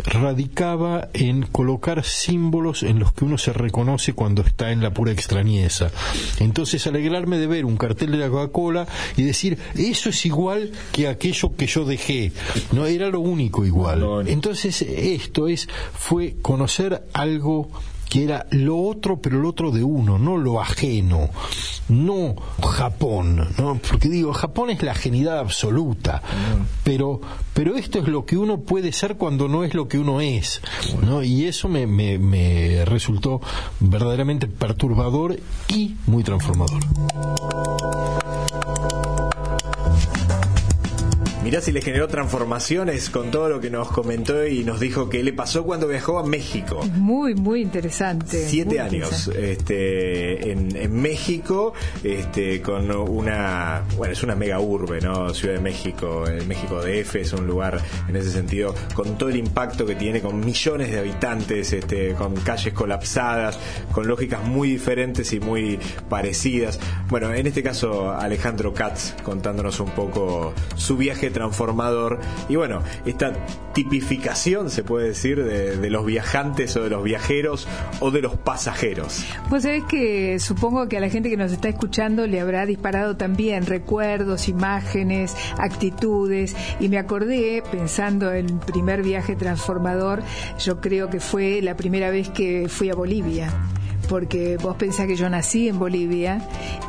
[0.06, 5.12] radicaba en colocar símbolos en los que uno se reconoce cuando está en la pura
[5.12, 5.92] extrañeza.
[6.40, 11.08] Entonces alegrarme de ver un cartel de la Coca-Cola y decir, eso es igual que
[11.08, 12.32] aquello que yo dejé.
[12.72, 14.06] No era lo único igual.
[14.28, 17.70] Entonces esto es fue conocer algo
[18.10, 21.30] que era lo otro, pero lo otro de uno, no lo ajeno,
[21.90, 23.80] no Japón, ¿no?
[23.90, 26.22] porque digo, Japón es la ajenidad absoluta,
[26.84, 27.22] pero,
[27.54, 30.62] pero esto es lo que uno puede ser cuando no es lo que uno es,
[31.02, 31.24] ¿no?
[31.24, 33.42] y eso me, me, me resultó
[33.80, 35.40] verdaderamente perturbador
[35.70, 36.80] y muy transformador.
[41.48, 45.24] Mirá si le generó transformaciones con todo lo que nos comentó y nos dijo que
[45.24, 46.82] le pasó cuando viajó a México.
[46.96, 48.46] Muy, muy interesante.
[48.46, 49.52] Siete muy años interesante.
[49.54, 55.34] este, en, en México, este, con una, bueno, es una mega urbe, ¿no?
[55.34, 57.80] Ciudad de México, el México DF es un lugar
[58.10, 62.36] en ese sentido, con todo el impacto que tiene, con millones de habitantes, este, con
[62.42, 63.58] calles colapsadas,
[63.94, 65.80] con lógicas muy diferentes y muy
[66.10, 66.78] parecidas.
[67.08, 72.20] Bueno, en este caso Alejandro Katz contándonos un poco su viaje transformador
[72.50, 73.34] y bueno, esta
[73.74, 77.68] tipificación se puede decir de, los viajantes o de los viajeros
[78.00, 79.24] o de los pasajeros.
[79.50, 83.18] Vos sabés que supongo que a la gente que nos está escuchando le habrá disparado
[83.18, 86.56] también recuerdos, imágenes, actitudes.
[86.80, 90.24] Y me acordé, pensando en el primer viaje transformador,
[90.60, 93.54] yo creo que fue la primera vez que fui a Bolivia.
[94.10, 96.42] Porque vos pensás que yo nací en Bolivia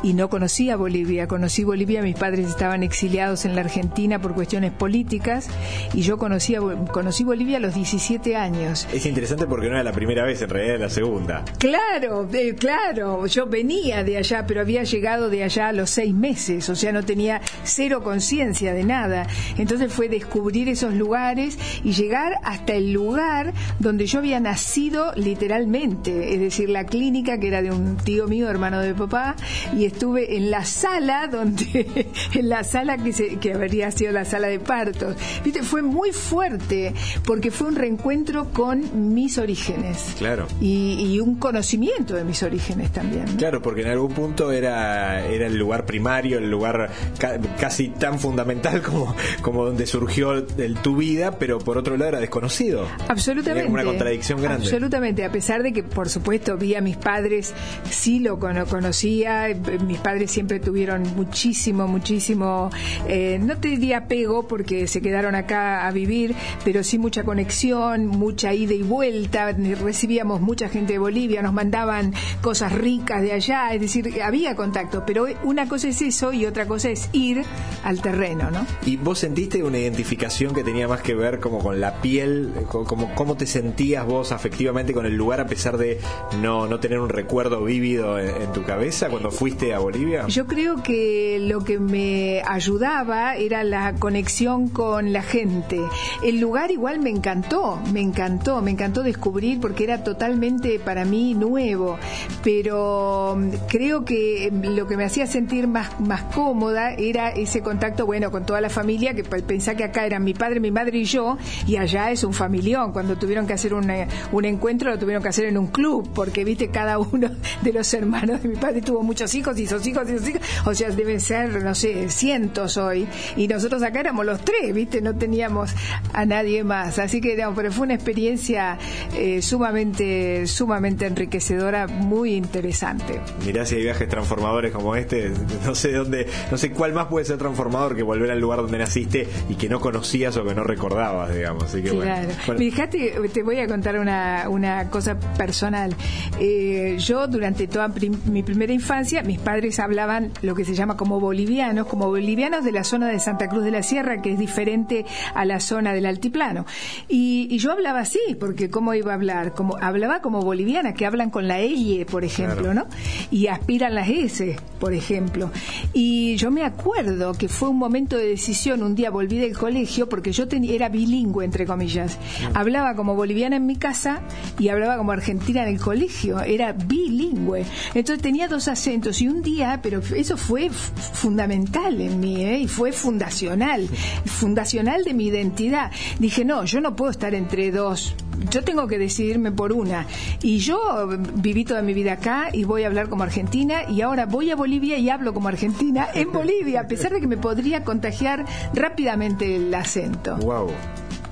[0.03, 1.27] y no conocía Bolivia.
[1.27, 5.47] Conocí Bolivia, mis padres estaban exiliados en la Argentina por cuestiones políticas
[5.93, 8.87] y yo conocí, a Bo- conocí Bolivia a los 17 años.
[8.93, 11.43] Es interesante porque no era la primera vez, en realidad era la segunda.
[11.57, 16.13] Claro, eh, claro, yo venía de allá, pero había llegado de allá a los seis
[16.13, 19.27] meses, o sea, no tenía cero conciencia de nada.
[19.57, 26.33] Entonces fue descubrir esos lugares y llegar hasta el lugar donde yo había nacido literalmente,
[26.33, 29.35] es decir, la clínica que era de un tío mío, hermano de papá,
[29.75, 34.25] y estuve en la sala donde, en la sala que, se, que habría sido la
[34.25, 35.15] sala de partos.
[35.43, 36.93] Viste, fue muy fuerte
[37.25, 40.47] porque fue un reencuentro con mis orígenes Claro.
[40.61, 43.25] y, y un conocimiento de mis orígenes también.
[43.25, 43.37] ¿no?
[43.37, 48.19] Claro, porque en algún punto era, era el lugar primario, el lugar ca- casi tan
[48.19, 52.87] fundamental como, como donde surgió el, tu vida, pero por otro lado era desconocido.
[53.07, 53.63] Absolutamente.
[53.65, 54.63] Como una contradicción grande.
[54.65, 57.53] Absolutamente, a pesar de que, por supuesto, vi a mis padres,
[57.89, 62.69] sí lo cono- conocía, eh, mis padres siempre tuvieron muchísimo, muchísimo,
[63.07, 68.05] eh, no te diría apego porque se quedaron acá a vivir, pero sí mucha conexión,
[68.07, 73.73] mucha ida y vuelta, recibíamos mucha gente de Bolivia, nos mandaban cosas ricas de allá,
[73.73, 77.43] es decir, había contacto, pero una cosa es eso y otra cosa es ir
[77.83, 78.65] al terreno, ¿no?
[78.85, 82.83] ¿Y vos sentiste una identificación que tenía más que ver como con la piel, co-
[82.85, 85.99] como cómo te sentías vos afectivamente con el lugar a pesar de
[86.41, 90.25] no, no tener un recuerdo vívido en, tu cabeza cuando fuiste a Bolivia?
[90.27, 95.79] Yo creo que lo que me ayudaba era la conexión con la gente.
[96.23, 101.35] El lugar igual me encantó, me encantó, me encantó descubrir porque era totalmente para mí
[101.35, 101.97] nuevo,
[102.43, 108.07] pero mm, creo que lo que me hacía sentir más, más cómoda era ese contacto,
[108.07, 110.97] bueno, con toda la familia, que pe- pensá que acá eran mi padre, mi madre
[110.97, 112.91] y yo, y allá es un familión.
[112.93, 116.43] Cuando tuvieron que hacer una- un encuentro, lo tuvieron que hacer en un club, porque
[116.43, 117.29] viste, cada uno
[117.61, 120.41] de los hermanos de mi padre tuvo muchos hijos y sus hijos y sus hijos,
[120.63, 125.01] o sea, deben ser, no sé, cientos hoy, y nosotros acá éramos los tres, viste,
[125.01, 125.71] no teníamos
[126.13, 126.97] a nadie más.
[126.97, 128.77] Así que, digamos, pero fue una experiencia
[129.13, 133.19] eh, sumamente, sumamente enriquecedora, muy interesante.
[133.45, 135.33] Mirá si hay viajes transformadores como este,
[135.65, 138.77] no sé dónde, no sé cuál más puede ser transformador que volver al lugar donde
[138.77, 141.65] naciste y que no conocías o que no recordabas, digamos.
[141.65, 142.09] Así que bueno.
[142.09, 142.29] Claro.
[142.45, 145.93] Bueno, Fíjate, te voy a contar una, una cosa personal.
[146.39, 150.73] Eh, eh, yo durante toda prim- mi primera infancia, mis padres hablaban lo que se
[150.75, 154.33] llama como bolivianos, como bolivianos de la zona de Santa Cruz de la Sierra, que
[154.33, 156.65] es diferente a la zona del altiplano.
[157.07, 159.53] Y, y yo hablaba así, porque ¿cómo iba a hablar?
[159.53, 162.85] Como, hablaba como boliviana, que hablan con la L, por ejemplo, ¿no?
[163.31, 165.51] Y aspiran las S, por ejemplo.
[165.93, 170.09] Y yo me acuerdo que fue un momento de decisión, un día volví del colegio,
[170.09, 172.17] porque yo era bilingüe, entre comillas.
[172.53, 174.19] Hablaba como boliviana en mi casa
[174.57, 177.65] y hablaba como argentina en el colegio, era bilingüe.
[177.93, 182.59] Entonces tenía dos acentos y un día, pero eso fue fundamental en mí, ¿eh?
[182.59, 183.87] y fue fundacional,
[184.25, 185.91] fundacional de mi identidad.
[186.19, 188.15] Dije, no, yo no puedo estar entre dos,
[188.49, 190.05] yo tengo que decidirme por una.
[190.41, 194.25] Y yo viví toda mi vida acá y voy a hablar como argentina y ahora
[194.25, 197.83] voy a Bolivia y hablo como argentina en Bolivia, a pesar de que me podría
[197.83, 200.37] contagiar rápidamente el acento.
[200.37, 200.69] Wow.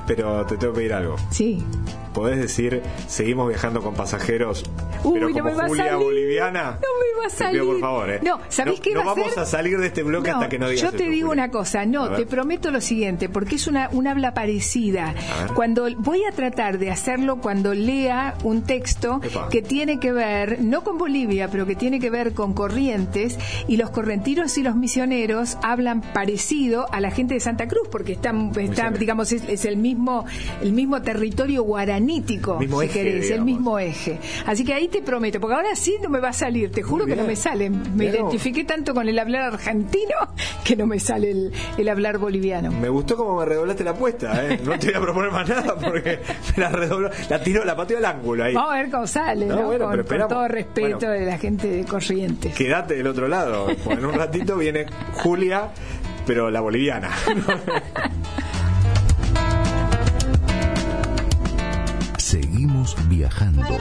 [0.05, 1.15] Pero te tengo que pedir algo.
[1.31, 1.63] Sí.
[2.17, 4.63] ¿Podés decir, seguimos viajando con pasajeros,
[5.03, 6.03] Uy, pero no como a Julia salir.
[6.03, 6.63] Boliviana?
[6.63, 7.81] No me va a Te pido por salir.
[7.81, 8.19] favor, ¿eh?
[8.23, 10.67] No, ¿sabés qué no va a vamos a salir de este bloque hasta que no
[10.67, 11.43] digas Yo te eso, digo Julia.
[11.43, 15.13] una cosa, no, te prometo lo siguiente, porque es una, una habla parecida.
[15.53, 19.49] Cuando voy a tratar de hacerlo cuando lea un texto Epa.
[19.49, 23.77] que tiene que ver, no con Bolivia, pero que tiene que ver con corrientes, y
[23.77, 28.51] los correntinos y los misioneros hablan parecido a la gente de Santa Cruz, porque están,
[28.59, 30.25] están digamos, es, es el mismo,
[30.63, 31.63] el mismo territorio
[32.07, 34.19] guaranítico, Mismo si eje, querés, el mismo eje.
[34.45, 37.05] Así que ahí te prometo, porque ahora sí no me va a salir, te juro
[37.05, 37.69] que no me sale.
[37.69, 38.15] Me vos.
[38.15, 40.15] identifiqué tanto con el hablar argentino
[40.63, 42.71] que no me sale el, el hablar boliviano.
[42.71, 44.59] Me gustó cómo me redoblaste la apuesta, ¿eh?
[44.63, 46.19] No te voy a proponer más nada porque
[46.57, 48.53] me la redobló, la tiro, la pateo al ángulo ahí.
[48.53, 49.65] Vamos a ver cómo sale, No, ¿no?
[49.67, 51.11] bueno, con, con todo respeto Bueno.
[51.13, 52.55] de la gente de Corrientes.
[52.55, 55.69] Quédate del otro lado, en un ratito viene Julia,
[56.25, 57.09] pero la boliviana.
[62.95, 63.77] Viajando.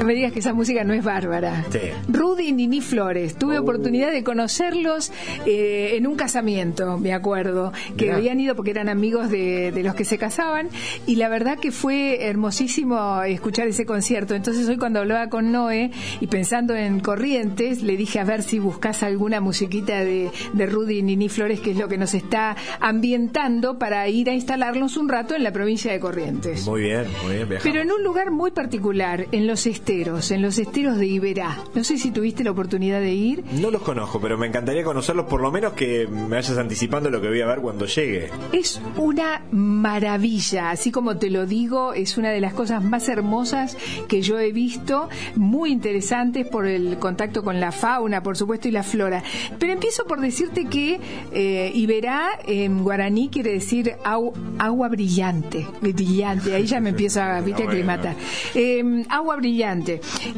[0.00, 1.66] No me digas que esa música no es bárbara.
[1.70, 1.78] Sí.
[2.08, 3.34] Rudy y Nini Flores.
[3.36, 3.62] Tuve Oh.
[3.62, 5.12] oportunidad de conocerlos
[5.44, 8.16] eh, en un casamiento, me acuerdo, que Mirá.
[8.16, 10.68] habían ido porque eran amigos de, de los que se casaban
[11.06, 14.34] y la verdad que fue hermosísimo escuchar ese concierto.
[14.34, 18.58] Entonces hoy cuando hablaba con Noé y pensando en Corrientes, le dije a ver si
[18.58, 22.56] buscas alguna musiquita de, de Rudy y Nini Flores, que es lo que nos está
[22.80, 26.66] ambientando para ir a instalarnos un rato en la provincia de Corrientes.
[26.66, 27.62] Muy bien, muy bien, viajamos.
[27.62, 31.58] Pero en un lugar muy particular, en los esteros, en los esteros de Iberá.
[31.74, 33.44] No sé si tuviste la oportunidad de ir.
[33.60, 37.20] No los conozco, pero me encantaría conocerlos, por lo menos que me vayas anticipando lo
[37.20, 38.30] que voy a ver cuando llegue.
[38.52, 43.76] Es una maravilla, así como te lo digo, es una de las cosas más hermosas
[44.08, 48.70] que yo he visto, muy interesantes por el contacto con la fauna, por supuesto, y
[48.70, 49.22] la flora.
[49.58, 51.00] Pero empiezo por decirte que
[51.32, 57.40] eh, Iberá en guaraní quiere decir au- agua brillante, brillante, ahí ya me empiezo a,
[57.40, 57.70] ¿viste, a Bueno.
[57.80, 58.16] aclimatar.
[58.54, 59.79] Eh, agua brillante.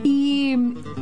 [0.03, 0.57] ¿Y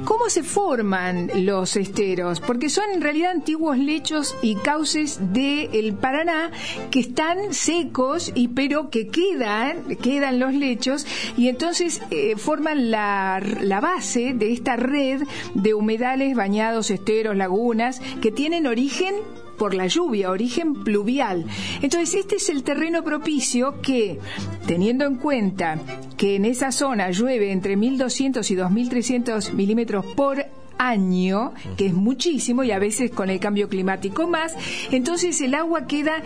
[0.05, 2.41] cómo se forman los esteros?
[2.41, 6.51] Porque son en realidad antiguos lechos y cauces del Paraná
[6.91, 13.43] que están secos y pero que quedan, quedan los lechos y entonces eh, forman la,
[13.61, 15.23] la base de esta red
[15.55, 19.15] de humedales, bañados, esteros, lagunas que tienen origen
[19.61, 21.45] por la lluvia, origen pluvial.
[21.83, 24.19] Entonces, este es el terreno propicio que,
[24.67, 25.79] teniendo en cuenta
[26.17, 30.47] que en esa zona llueve entre 1.200 y 2.300 milímetros por
[30.81, 34.57] año, que es muchísimo y a veces con el cambio climático más,
[34.91, 36.23] entonces el agua queda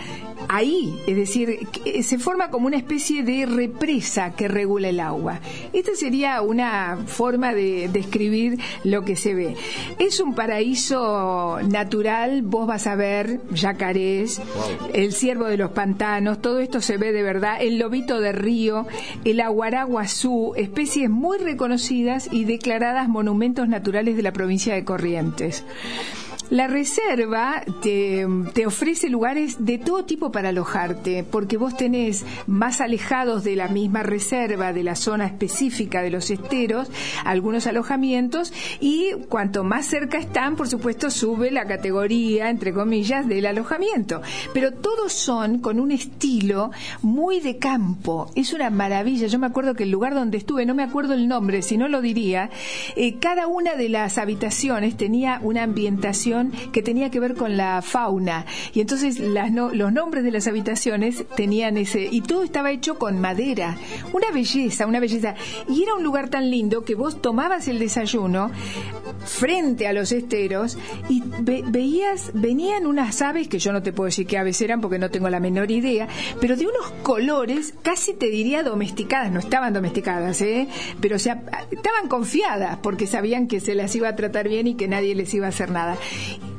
[0.49, 1.67] ahí, es decir,
[2.03, 5.41] se forma como una especie de represa que regula el agua.
[5.73, 9.57] Esta sería una forma de describir lo que se ve.
[9.99, 14.41] Es un paraíso natural, vos vas a ver yacarés,
[14.93, 18.87] el ciervo de los pantanos, todo esto se ve de verdad, el lobito de río,
[19.25, 24.44] el aguaraguazú, especies muy reconocidas y declaradas monumentos naturales de la provincia
[24.75, 25.65] de Corrientes.
[26.51, 28.27] La reserva te,
[28.67, 34.03] ofrece lugares de todo tipo para alojarte, porque vos tenés más alejados de la misma
[34.03, 36.91] reserva, de la zona específica de los esteros,
[37.25, 43.47] algunos alojamientos, y cuanto más cerca están, por supuesto, sube la categoría, entre comillas, del
[43.47, 44.21] alojamiento.
[44.53, 46.71] Pero todos son con un estilo
[47.01, 48.31] muy de campo.
[48.35, 49.27] Es una maravilla.
[49.29, 51.89] Yo me acuerdo que el lugar donde estuve, no me acuerdo el nombre, si no
[51.89, 52.51] lo diría,
[52.97, 56.24] eh, cada una de las habitaciones tenía una ambientación
[56.73, 58.47] que tenía que ver con la fauna.
[58.73, 62.09] Y entonces las no- los nombres de las habitaciones tenían ese.
[62.11, 63.77] Y todo estaba hecho con madera.
[64.13, 65.35] Una belleza, una belleza.
[65.69, 68.51] Y era un lugar tan lindo que vos tomabas el desayuno
[69.25, 70.77] frente a los esteros
[71.09, 74.81] y ve- veías, venían unas aves que yo no te puedo decir qué aves eran
[74.81, 76.09] porque no tengo la menor idea,
[76.41, 80.69] pero de unos colores casi te diría domesticadas, no estaban domesticadas, ¿eh?
[81.01, 84.75] pero o sea, estaban confiadas porque sabían que se las iba a tratar bien y
[84.75, 85.97] que nadie les iba a hacer nada.
[86.15, 86.54] 一。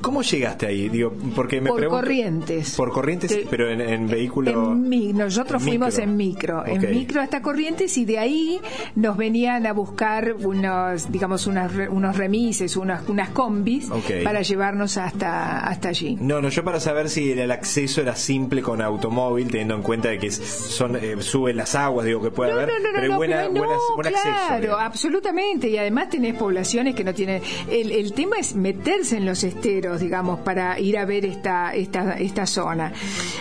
[0.00, 0.88] ¿Cómo llegaste ahí?
[0.88, 2.74] Digo, porque me Por pregunto- Corrientes.
[2.76, 4.72] Por corrientes, pero en, en vehículo.
[4.72, 6.04] En mi- nosotros en fuimos micro.
[6.04, 8.60] en micro, en micro hasta Corrientes y de ahí
[8.94, 13.88] nos venían a buscar unos, digamos, unas unos remises, unas, unas combis
[14.24, 16.16] para llevarnos hasta, hasta allí.
[16.20, 19.82] No, no, yo para saber si el, el acceso era simple con automóvil, teniendo en
[19.82, 22.88] cuenta de que son eh, suben las aguas, digo que puede No, haber, no, no,
[23.00, 24.22] pero buena, pero buenas- buen acceso.
[24.28, 24.82] claro, digamos.
[24.84, 25.68] absolutamente.
[25.68, 27.42] Y además tenés poblaciones que no tienen.
[27.70, 32.18] El, el tema es meterse en los esteros, digamos, para ir a ver esta, esta,
[32.18, 32.92] esta zona.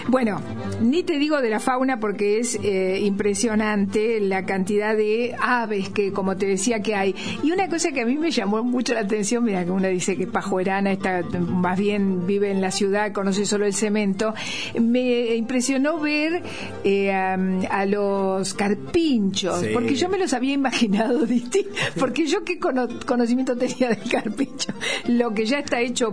[0.08, 0.42] Bueno,
[0.82, 6.12] ni te digo de la fauna porque es eh, impresionante la cantidad de aves que,
[6.12, 7.16] como te decía, que hay.
[7.44, 10.16] Y una cosa que a mí me llamó mucho la atención, mira que uno dice
[10.16, 14.34] que Pajuerana está, más bien vive en la ciudad, conoce solo el cemento,
[14.80, 16.44] me impresionó ver
[16.84, 17.34] eh, a,
[17.70, 19.68] a los carpinchos, Sí.
[19.74, 21.26] porque yo me los había imaginado
[22.00, 24.74] porque yo qué cono- conocimiento tenía del carpincho,
[25.08, 26.12] lo que ya está hecho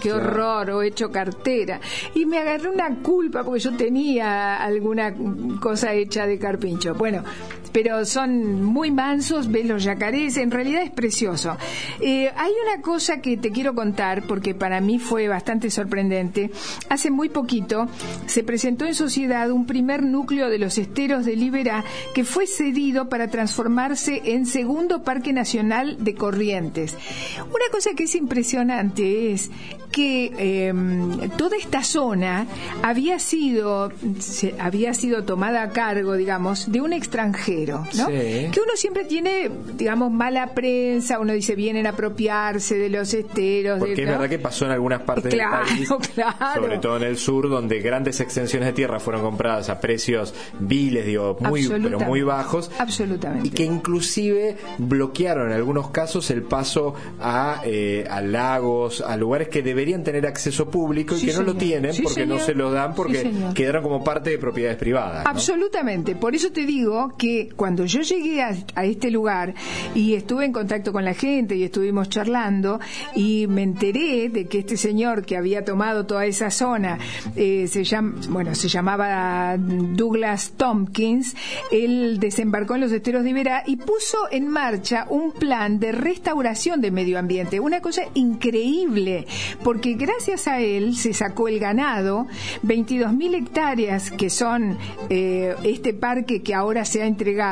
[0.00, 1.80] qué horror, o hecho cartera,
[2.14, 5.14] y me agarré una culpa porque yo tenía alguna
[5.60, 6.94] cosa hecha de carpincho.
[6.94, 7.22] Bueno,
[7.74, 11.56] pero son muy mansos, ves los yacarés, en realidad es precioso.
[12.00, 16.52] Eh, hay una cosa que te quiero contar, porque para mí fue bastante sorprendente.
[16.88, 17.88] Hace muy poquito
[18.26, 21.82] se presentó en sociedad un primer núcleo de los esteros de Liberá
[22.14, 26.96] que fue cedido para transformarse en segundo Parque Nacional de Corrientes.
[27.40, 29.50] Una cosa que es impresionante es
[29.94, 30.74] que eh,
[31.36, 32.48] toda esta zona
[32.82, 33.92] había sido
[34.58, 37.84] había sido tomada a cargo, digamos, de un extranjero, ¿no?
[38.06, 38.48] Sí.
[38.52, 43.78] Que uno siempre tiene, digamos, mala prensa, uno dice vienen a apropiarse de los esteros,
[43.78, 44.12] Porque de, es ¿no?
[44.14, 46.36] verdad que pasó en algunas partes Claro, del país, claro.
[46.54, 51.06] sobre todo en el sur, donde grandes extensiones de tierra fueron compradas a precios viles,
[51.06, 52.70] digo, muy, pero muy bajos.
[52.78, 53.48] Absolutamente.
[53.48, 59.48] Y que inclusive bloquearon en algunos casos el paso a, eh, a lagos, a lugares
[59.48, 62.54] que deberían tener acceso público y Sí, que no lo tienen Sí, porque no se
[62.54, 65.24] lo dan porque quedaron como parte de propiedades privadas.
[65.24, 65.30] ¿no?
[65.30, 66.16] Absolutamente.
[66.16, 69.54] Por eso te digo que cuando yo llegué a, este lugar
[69.94, 72.80] y estuve en contacto con la gente y estuvimos charlando
[73.14, 76.98] y me enteré de que este señor que había tomado toda esa zona
[77.36, 81.34] eh, se llama, bueno, se llamaba Douglas Tompkins,
[81.70, 86.80] él desembarcó en los esteros de Iberá y puso en marcha un plan de restauración
[86.80, 87.60] del medio ambiente.
[87.60, 89.26] Una cosa increíble,
[89.62, 92.26] porque gracias a él se sacó el ganado,
[92.64, 94.78] 22.000 hectáreas que son
[95.08, 97.43] eh, este parque que ahora se ha entregado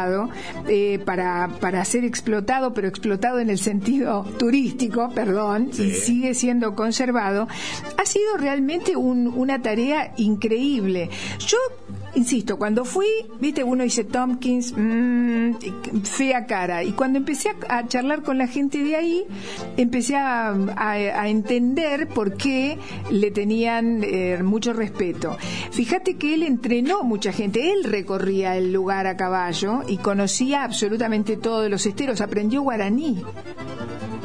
[0.69, 6.75] eh, para, para ser explotado, pero explotado en el sentido turístico, perdón, y sigue siendo
[6.75, 7.49] conservado,
[7.99, 11.11] ha sido realmente un- una tarea increíble.
[11.47, 11.59] Yo
[12.15, 13.07] Insisto, cuando fui,
[13.41, 16.85] viste, uno dice Tompkins, mm, fea cara.
[16.85, 19.25] Y cuando empecé a, charlar con la gente de ahí,
[19.77, 20.55] empecé a
[21.27, 22.79] entender por qué
[23.11, 25.37] le tenían eh, mucho respeto.
[25.71, 31.37] Fíjate que él entrenó mucha gente, él recorría el lugar a caballo y conocía absolutamente
[31.37, 33.23] todos los esteros, aprendió guaraní.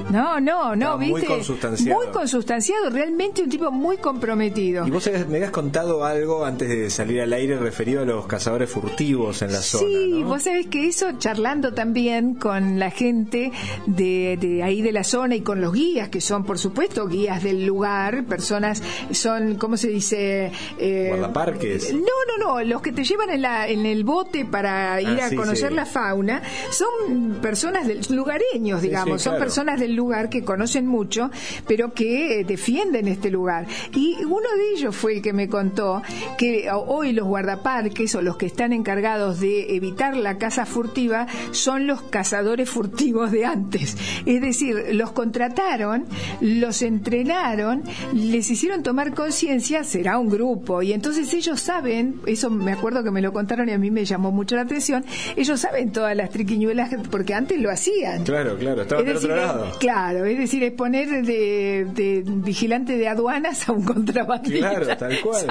[0.09, 1.27] No, no, no, Estaba muy viste.
[1.27, 1.99] consustanciado.
[2.01, 4.87] Muy consustanciado, realmente un tipo muy comprometido.
[4.87, 8.69] Y vos me habías contado algo antes de salir al aire referido a los cazadores
[8.69, 9.83] furtivos en la zona.
[9.87, 10.27] Sí, ¿no?
[10.27, 13.51] vos sabés que eso charlando también con la gente
[13.85, 17.43] de, de ahí de la zona y con los guías, que son por supuesto guías
[17.43, 18.81] del lugar, personas,
[19.11, 20.51] son, ¿cómo se dice?
[20.79, 21.93] Eh, Guardaparques.
[21.93, 25.25] No, no, no, los que te llevan en, la, en el bote para ir a
[25.25, 25.75] Ah, sí, conocer sí.
[25.75, 26.41] la fauna,
[26.71, 31.29] son personas del, lugareños, digamos, son personas del lugar que conocen mucho,
[31.67, 33.67] pero que eh, defienden este lugar.
[33.93, 36.01] Y uno de ellos fue el que me contó
[36.37, 41.87] que hoy los guardaparques o los que están encargados de evitar la caza furtiva son
[41.87, 43.97] los cazadores furtivos de antes.
[44.25, 46.05] Es decir, los contrataron,
[46.39, 47.83] los entrenaron,
[48.13, 53.11] les hicieron tomar conciencia, será un grupo, y entonces ellos saben, eso me acuerdo que
[53.11, 55.03] me lo contaron y a mí me llamó mucho la atención,
[55.35, 58.23] ellos saben todas las triquiñuelas porque antes lo hacían.
[58.23, 59.71] Claro, claro, estaba Es decir, lado.
[59.87, 64.69] Claro, es decir, es poner de, de vigilante de aduanas a un contrabandista.
[64.71, 65.47] Claro, tal cual.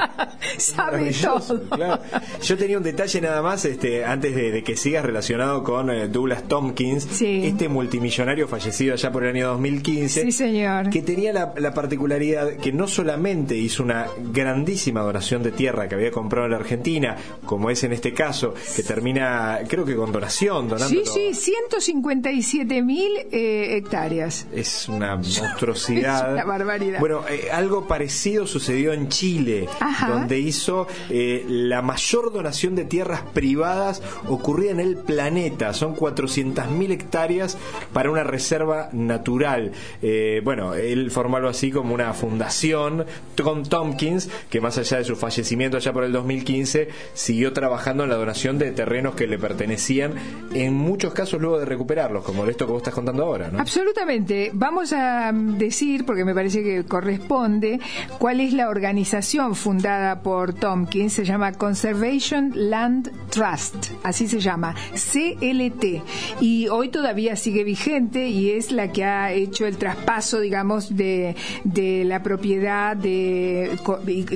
[0.59, 1.63] Sabe todo.
[1.71, 2.03] claro.
[2.43, 6.09] Yo tenía un detalle nada más, este, antes de, de que sigas relacionado con eh,
[6.09, 7.43] Douglas Tompkins, Sí.
[7.47, 10.91] este multimillonario fallecido allá por el año 2015, Sí, señor.
[10.91, 15.95] que tenía la, la particularidad que no solamente hizo una grandísima donación de tierra que
[15.95, 17.17] había comprado en la Argentina,
[17.47, 20.89] como es en este caso, que termina, creo que con donación, donando.
[20.89, 24.26] Sí, sí, 157 mil eh, hectáreas.
[24.53, 26.29] Es una monstruosidad.
[26.29, 27.01] Es una barbaridad.
[27.01, 30.09] Bueno, eh, algo parecido sucedió en Chile, Ajá.
[30.09, 35.73] donde hizo eh, la mayor donación de tierras privadas ocurrida en el planeta.
[35.73, 37.59] Son 400.000 hectáreas
[37.93, 39.73] para una reserva natural.
[40.03, 43.07] Eh, bueno, él formó algo así como una fundación
[43.43, 48.11] con Tompkins, que más allá de su fallecimiento allá por el 2015, siguió trabajando en
[48.11, 50.15] la donación de terrenos que le pertenecían,
[50.55, 53.61] en muchos casos luego de recuperarlos, como esto que vos estás contando ahora, ¿no?
[53.61, 54.16] Absolutamente.
[54.53, 57.81] Vamos a decir, porque me parece que corresponde,
[58.19, 61.13] cuál es la organización fundada por Tompkins.
[61.13, 66.03] Se llama Conservation Land Trust, así se llama, CLT.
[66.41, 71.37] Y hoy todavía sigue vigente y es la que ha hecho el traspaso, digamos, de,
[71.65, 73.79] de la propiedad de,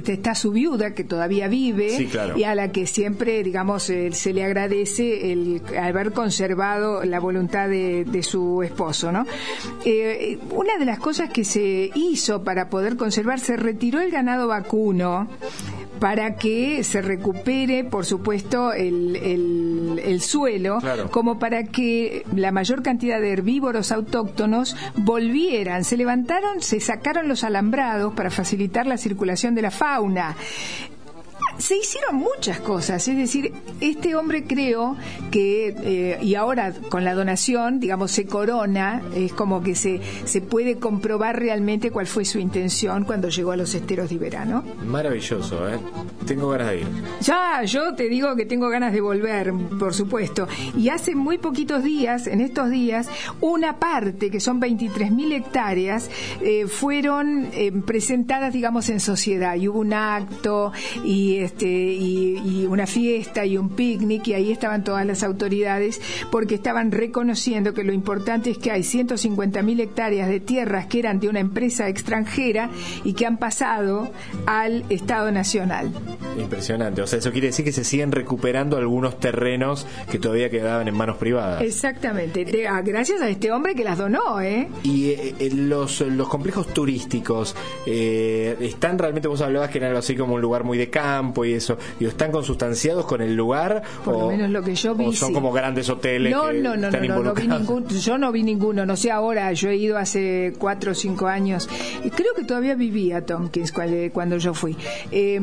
[0.04, 2.36] que está su viuda, que todavía vive, Sí, claro.
[2.38, 7.68] y a la que siempre, digamos, eh, se le agradece el haber conservado la voluntad
[7.68, 9.26] de, de su esposo, ¿no?
[9.84, 14.48] Eh, una de las cosas que se hizo para poder conservar, se retiró el ganado
[14.48, 15.28] vacuno
[15.98, 21.10] para que se recupere, por supuesto, el, el- el suelo, Claro.
[21.10, 25.84] como para que la mayor cantidad de herbívoros autóctonos volvieran.
[25.84, 30.36] Se levantaron, se sacaron los alambrados para facilitar la circulación de la fauna
[31.60, 34.96] se hicieron muchas cosas, es decir, este hombre creo
[35.30, 40.40] que, eh, y ahora con la donación, digamos, se corona, es como que se, se
[40.40, 44.64] puede comprobar realmente cuál fue su intención cuando llegó a los esteros de verano.
[44.84, 45.78] Maravilloso, ¿eh?
[46.26, 46.86] Tengo ganas de ir.
[47.20, 50.48] Ya, yo te digo que tengo ganas de volver, por supuesto.
[50.76, 53.08] Y hace muy poquitos días, en estos días,
[53.40, 59.56] una parte, que son 23.000 hectáreas, eh, fueron eh, presentadas, digamos, en sociedad.
[59.56, 60.72] Y hubo un acto
[61.04, 66.00] y, este, y, y una fiesta y un picnic, y ahí estaban todas las autoridades,
[66.30, 71.18] porque estaban reconociendo que lo importante es que hay 150.000 hectáreas de tierras que eran
[71.18, 72.70] de una empresa extranjera
[73.04, 74.10] y que han pasado
[74.46, 75.92] al Estado Nacional.
[76.38, 77.02] Impresionante.
[77.02, 80.94] O sea, eso quiere decir que se siguen recuperando algunos terrenos que todavía quedaban en
[80.94, 81.62] manos privadas.
[81.62, 84.68] Exactamente, ah, gracias a este hombre que las donó, ¿eh?
[84.84, 89.98] Y eh, eh, los, los complejos turísticos eh, están realmente, vos hablabas que era algo
[89.98, 93.82] así como un lugar muy de campo y eso, y están consustanciados con el lugar
[94.04, 95.06] Por o, lo menos lo que yo vi.
[95.06, 95.34] o son sí.
[95.34, 98.32] como grandes hoteles No, que no, no, están no, no, no vi ningún, yo no
[98.32, 101.68] vi ninguno, no sé ahora, yo he ido hace cuatro o cinco años,
[102.04, 104.76] y creo que todavía vivía Tompkins cuando, cuando yo fui.
[105.10, 105.38] Eh,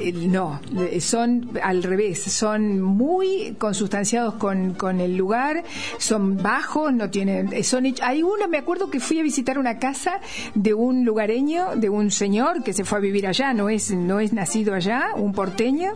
[0.00, 5.64] eh, no, eh, son al revés, son muy consustanciados con, con el lugar,
[5.98, 9.78] son bajos, no tienen, eh, son hay uno, me acuerdo que fui a visitar una
[9.78, 10.20] casa
[10.54, 14.20] de un lugareño, de un señor que se fue a vivir allá, no es, no
[14.20, 15.92] es nacido allá, un porteño,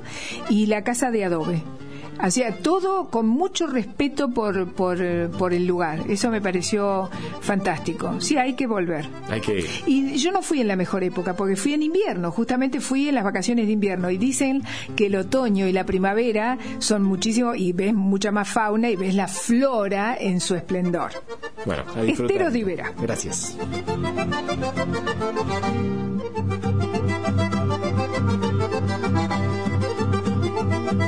[0.48, 1.62] y la casa de adobe.
[2.22, 4.98] Hacía todo con mucho respeto por, por,
[5.30, 6.00] por el lugar.
[6.06, 7.08] Eso me pareció
[7.40, 8.20] fantástico.
[8.20, 9.08] Sí, hay que volver.
[9.30, 9.66] Hay que ir.
[9.86, 13.14] Y yo no fui en la mejor época, porque fui en invierno, justamente fui en
[13.14, 14.10] las vacaciones de invierno.
[14.10, 14.62] Y dicen
[14.96, 19.14] que el otoño y la primavera son muchísimo, y ves mucha más fauna y ves
[19.14, 21.12] la flora en su esplendor.
[21.64, 22.02] Bueno, a.
[22.02, 22.92] Esteros de Ibera.
[23.00, 23.56] Gracias.
[30.90, 30.98] ¿Por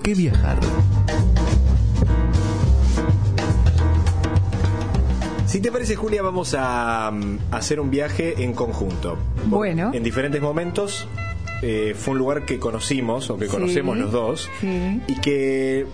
[0.00, 0.58] qué viajar?
[5.46, 9.16] Si te parece, Julia, vamos a, mm, hacer un viaje en conjunto.
[9.46, 9.92] Bueno.
[9.94, 11.08] En diferentes momentos.
[11.62, 13.50] Eh, fue un lugar que conocimos o que Sí.
[13.52, 15.00] conocemos los dos Sí.
[15.06, 15.86] y que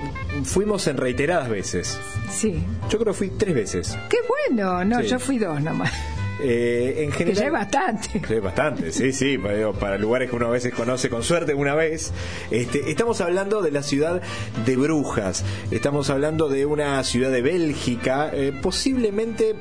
[0.45, 1.99] fuimos en reiteradas veces.
[2.31, 2.63] Sí.
[2.91, 3.99] Yo creo que fui tres veces.
[4.09, 4.17] Qué
[4.49, 4.85] bueno.
[4.85, 5.09] No, Sí.
[5.09, 5.93] yo fui dos nomás.
[6.41, 8.09] Eh, en Que general, ya es bastante.
[8.29, 11.75] Sí, bastante, sí, sí, para, para lugares que uno a veces conoce con suerte una
[11.75, 12.13] vez.
[12.51, 14.23] Este, estamos hablando de la ciudad
[14.65, 19.55] de Brujas, estamos hablando de una ciudad de Bélgica, eh, posiblemente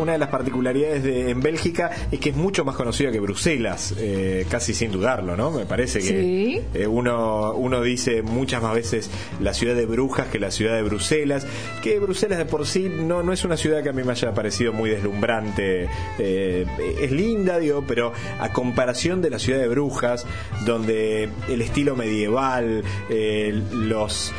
[0.00, 3.94] una de las particularidades de, en Bélgica es que es mucho más conocida que Bruselas,
[3.98, 5.50] eh, casi sin dudarlo, ¿no?
[5.50, 6.60] Me parece que Sí.
[6.74, 9.10] eh, uno, uno dice muchas más veces
[9.40, 11.46] la ciudad de Brujas que la ciudad de Bruselas,
[11.82, 14.32] que Bruselas de por sí no, no es una ciudad que a mí me haya
[14.34, 15.88] parecido muy deslumbrante
[16.18, 16.66] eh,
[17.00, 20.26] es linda, digo, pero a comparación de la ciudad de Brujas,
[20.64, 24.32] donde el estilo medieval, eh, los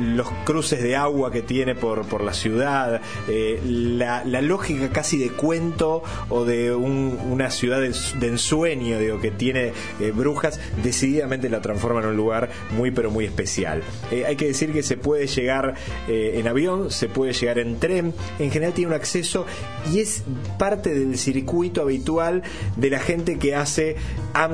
[0.00, 5.18] los cruces de agua que tiene por, por la ciudad, eh, la, la lógica casi
[5.18, 7.94] de cuento o de un- una ciudad de,
[8.26, 13.24] ensueño digo, que tiene eh, brujas, decididamente la transforma en un lugar muy pero muy
[13.24, 13.82] especial.
[14.10, 15.74] Eh, hay que decir que se puede llegar
[16.08, 19.46] eh, en avión, se puede llegar en tren, en general tiene un acceso
[19.92, 20.22] y es
[20.58, 22.42] parte del circuito habitual
[22.76, 23.96] de la gente que hace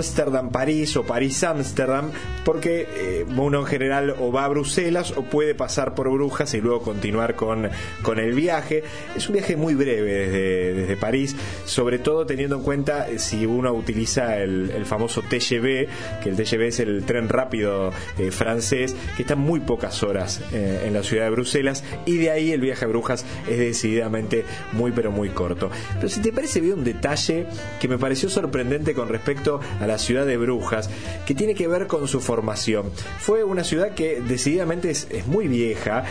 [0.04, 2.10] Ámsterdam-París o París-Ámsterdam,
[2.44, 6.60] porque eh, uno en general o va a Bruselas o puede pasar por Brujas y
[6.60, 7.68] luego continuar con,
[8.02, 8.82] con el viaje.
[9.16, 13.46] Es un viaje muy breve desde, desde París, sobre todo teniendo en cuenta eh, si
[13.46, 15.88] uno utiliza el, el famoso TGV,
[16.22, 20.84] que el TGV es el tren rápido eh, francés, que está muy pocas horas eh,
[20.86, 24.92] en la ciudad de Bruselas y de ahí el viaje a Brujas es decididamente muy
[24.92, 25.70] pero muy corto.
[25.94, 27.46] Pero si te parece bien un detalle
[27.80, 30.90] que me pareció sorprendente con respecto a la ciudad de Brujas,
[31.26, 32.90] que tiene que ver con su formación.
[33.18, 36.04] Fue una ciudad que decididamente es, muy vieja,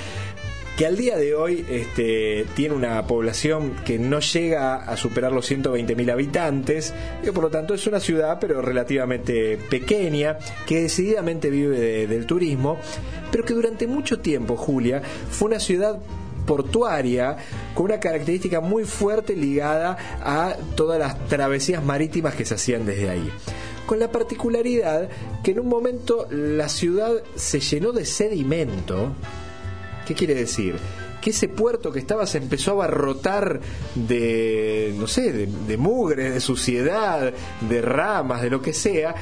[0.78, 5.52] que al día de hoy este, tiene una población que no llega a superar los
[5.52, 11.78] 120.000 habitantes, y por lo tanto es una ciudad pero relativamente pequeña, que decididamente vive
[11.78, 12.78] de- del turismo,
[13.30, 16.00] pero que durante mucho tiempo, Julia, fue una ciudad
[16.46, 17.38] portuaria
[17.76, 23.10] con una característica muy fuerte ligada a todas las travesías marítimas que se hacían desde
[23.10, 23.30] ahí
[23.90, 25.10] con la particularidad
[25.44, 29.14] que en un momento la ciudad se llenó de sedimento.
[30.06, 30.76] ¿Qué quiere decir?
[31.20, 33.60] Que ese puerto que estaba se empezó a abarrotar
[33.96, 37.34] de, no sé, de, de mugre, de suciedad,
[37.68, 39.16] de ramas, de lo que sea,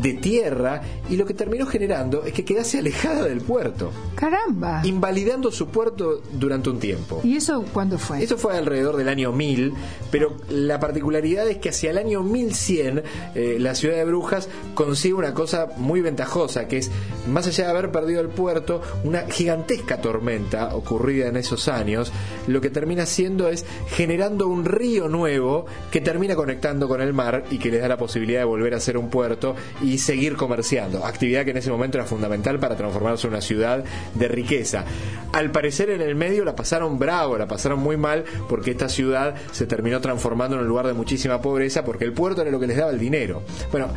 [0.00, 4.80] de tierra, y lo que terminó generando es que quedase alejada del puerto, Caramba.
[4.84, 7.20] invalidando su puerto durante un tiempo.
[7.22, 8.22] ¿Y eso cuándo fue?
[8.22, 9.72] Eso fue alrededor del año 1000,
[10.10, 13.02] pero la particularidad es que hacia el año 1100
[13.34, 16.90] eh, la ciudad de Brujas consigue una cosa muy ventajosa, que es,
[17.28, 22.12] más allá de haber perdido el puerto, una gigantesca tormenta ocurrida en esos años,
[22.46, 27.44] lo que termina haciendo es generando un río nuevo que termina conectando con el mar
[27.50, 31.04] y que les da la posibilidad de volver a ser un puerto y seguir comerciando,
[31.04, 34.84] actividad que en ese momento era fundamental para transformarse en una ciudad de riqueza.
[35.32, 39.34] Al parecer en el medio la pasaron bravo, la pasaron muy mal porque esta ciudad
[39.52, 42.66] se terminó transformando en un lugar de muchísima pobreza porque el puerto era lo que
[42.66, 43.42] les daba el dinero.
[43.70, 43.88] Bueno,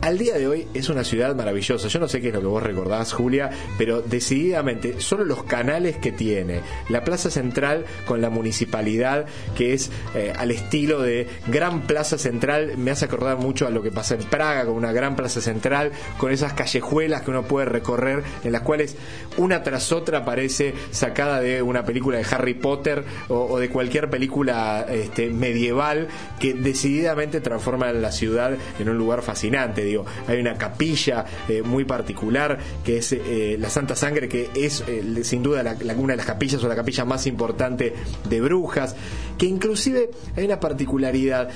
[0.00, 1.88] al día de hoy es una ciudad maravillosa.
[1.88, 5.96] Yo no sé qué es lo que vos recordás, Julia, pero decididamente solo los canales
[5.96, 9.26] que tiene, la plaza central con la municipalidad,
[9.56, 13.82] que es eh, al estilo de gran plaza central, me hace acordar mucho a lo
[13.82, 17.66] que pasa en Praga, con una gran plaza central, con esas callejuelas que uno puede
[17.66, 18.96] recorrer, en las cuales
[19.36, 24.86] una tras otra parece sacada de una película de Harry Potter o, de cualquier película
[24.88, 29.84] este, medieval que decididamente transforma la ciudad en un lugar fascinante.
[30.26, 35.22] Hay una capilla eh, muy particular que es eh, la Santa Sangre, que es eh,
[35.22, 37.94] sin duda la, una de las capillas o la capilla más importante
[38.28, 38.96] de Brujas,
[39.38, 41.48] que inclusive hay una particularidad.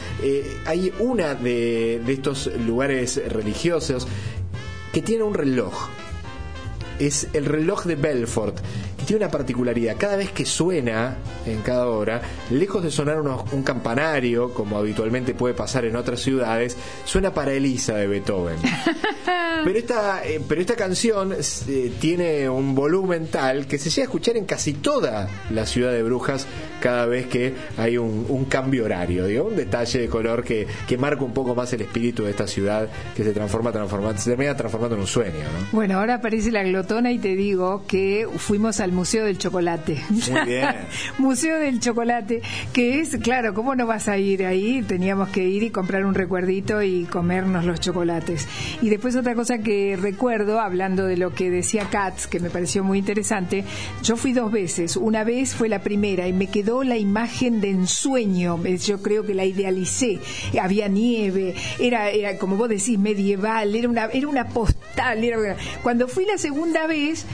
[0.67, 4.07] hay una de, de estos lugares religiosos
[4.93, 5.89] que tiene un reloj
[7.01, 8.59] es el reloj de Belfort,
[9.11, 9.97] tiene una particularidad.
[9.99, 15.35] Cada vez que suena en cada hora, lejos de sonar unos- un campanario, como habitualmente
[15.35, 18.55] puede pasar en otras ciudades, suena para Elisa de Beethoven.
[19.65, 24.05] Pero esta, eh, pero esta canción eh, tiene un volumen tal que se llega a
[24.05, 26.47] escuchar en casi toda la ciudad de Brujas
[26.81, 30.97] cada vez que hay un, un cambio horario, digo, un detalle de color que, que
[30.97, 34.57] marca un poco más el espíritu de esta ciudad que se transforma, transforma, se termina
[34.57, 35.67] transformando en un sueño, ¿no?
[35.73, 39.99] Bueno, ahora aparece la glotona y te digo que fuimos al Museo del Chocolate.
[40.11, 40.69] Muy bien.
[41.19, 42.43] Museo del Chocolate,
[42.75, 44.83] que es, claro, ¿cómo no vas a ir ahí?
[44.83, 48.47] Teníamos que ir y comprar un recuerdito y comernos los chocolates.
[48.83, 52.85] Y después otra cosa que recuerdo, hablando de lo que decía Katz, que me pareció
[52.85, 53.65] muy interesante,
[54.03, 54.99] yo fui dos veces.
[54.99, 58.61] Una vez fue la primera y me quedó la imagen de ensueño.
[58.67, 60.19] Eh, Yo creo que la idealicé.
[60.61, 65.25] Había nieve, era, era como vos decís, medieval, era una, era una postal.
[65.25, 65.57] Era...
[65.83, 67.25] Cuando fui la segunda vez,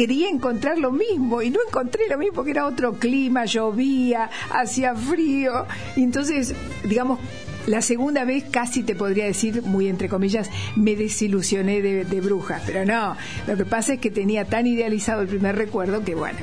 [0.00, 4.94] quería encontrar lo mismo y no encontré lo mismo porque era otro clima, llovía, hacía
[4.94, 5.66] frío.
[5.94, 7.18] Y entonces, digamos,
[7.66, 12.62] la segunda vez casi te podría decir, muy entre comillas, me desilusioné de, de brujas.
[12.64, 13.14] Pero no,
[13.46, 16.38] lo que pasa es que tenía tan idealizado el primer recuerdo que bueno.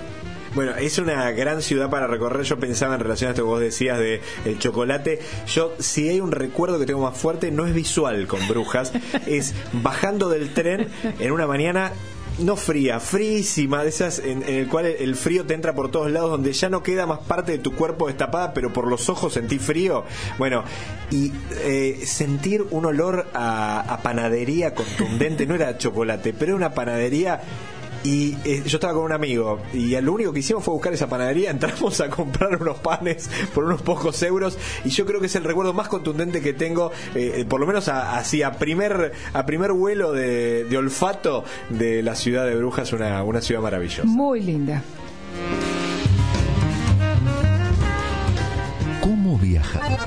[0.53, 2.43] Bueno, es una gran ciudad para recorrer.
[2.43, 5.19] Yo pensaba en relación a esto que vos decías de el chocolate.
[5.47, 8.93] Yo, si hay un recuerdo que tengo más fuerte, no es visual con brujas,
[9.25, 10.89] es bajando del tren
[11.19, 11.91] en una mañana
[12.39, 16.11] no fría, frísima, de esas en, en el cual el frío te entra por todos
[16.11, 19.33] lados, donde ya no queda más parte de tu cuerpo destapada, pero por los ojos
[19.33, 20.03] sentí frío.
[20.37, 20.63] Bueno,
[21.11, 21.31] y
[21.63, 27.41] eh, sentir un olor a, a panadería contundente, no era chocolate, pero era una panadería.
[28.07, 31.09] Y eh, yo estaba con un amigo y lo único que hicimos fue buscar esa
[31.09, 35.35] panadería, entramos a comprar unos panes por unos pocos euros y yo creo que es
[35.35, 39.45] el recuerdo más contundente que tengo, eh, por lo menos a- así a primer, a
[39.45, 44.05] primer vuelo de, de olfato de la ciudad de Brujas, una, una ciudad maravillosa.
[44.05, 44.81] Muy linda.
[49.01, 49.97] ¿Cómo viajar?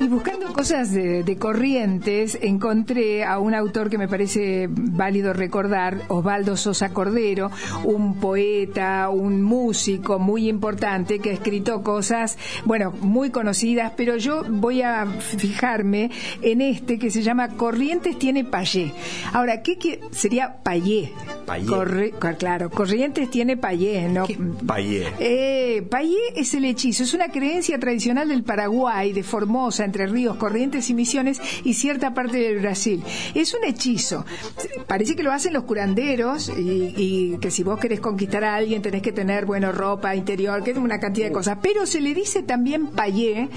[0.00, 6.02] Y buscando cosas de, de corrientes, encontré a un autor que me parece válido recordar,
[6.08, 7.50] Osvaldo Sosa Cordero,
[7.84, 14.44] un poeta, un músico muy importante que ha escrito cosas, bueno, muy conocidas, pero yo
[14.48, 16.10] voy a fijarme
[16.42, 18.92] en este que se llama Corrientes tiene payé.
[19.32, 21.12] Ahora, ¿qué, qué- sería payé?
[21.46, 21.66] Payé.
[21.66, 24.26] Corre- claro, Corrientes tiene payé, ¿no?
[24.66, 25.06] Payé.
[25.20, 30.36] Eh, payé es el hechizo, es una creencia tradicional del Paraguay, de Formosa, Entre Ríos,
[30.36, 33.02] Corrientes y Misiones y cierta parte del Brasil.
[33.34, 34.24] Es un hechizo.
[34.86, 39.02] Parece que lo hacen los curanderos y, que si vos querés conquistar a alguien tenés
[39.02, 41.58] que tener, bueno, ropa interior, que es una cantidad de cosas.
[41.62, 43.50] Pero se le dice también payé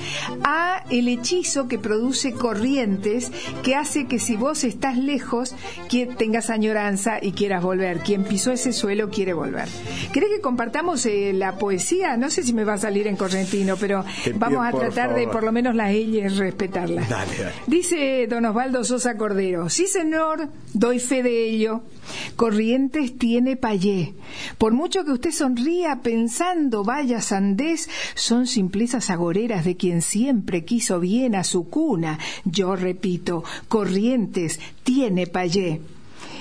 [0.44, 3.32] a el hechizo que produce corrientes
[3.64, 5.56] que hace que si vos estás lejos
[5.90, 8.00] que tengas añoranza y quieras volver.
[8.00, 9.68] Quien pisó ese suelo quiere volver.
[10.12, 12.18] ¿Querés que compartamos eh, la poesía?
[12.18, 15.14] No sé si me va a salir en correntino, pero Te pido, vamos a tratar
[15.14, 17.08] de por lo menos las leyes respetarlas.
[17.08, 17.52] Dale, dale.
[17.68, 21.84] Dice don Osvaldo Sosa Cordero, sí señor, doy fe de ello.
[22.36, 24.16] Corrientes tiene payé.
[24.58, 31.00] Por mucho que usted sonría pensando, vaya sandés, son simplezas agoreras de quien siempre quiso
[31.00, 32.18] bien a su cuna.
[32.46, 35.82] Yo repito, Corrientes tiene payé.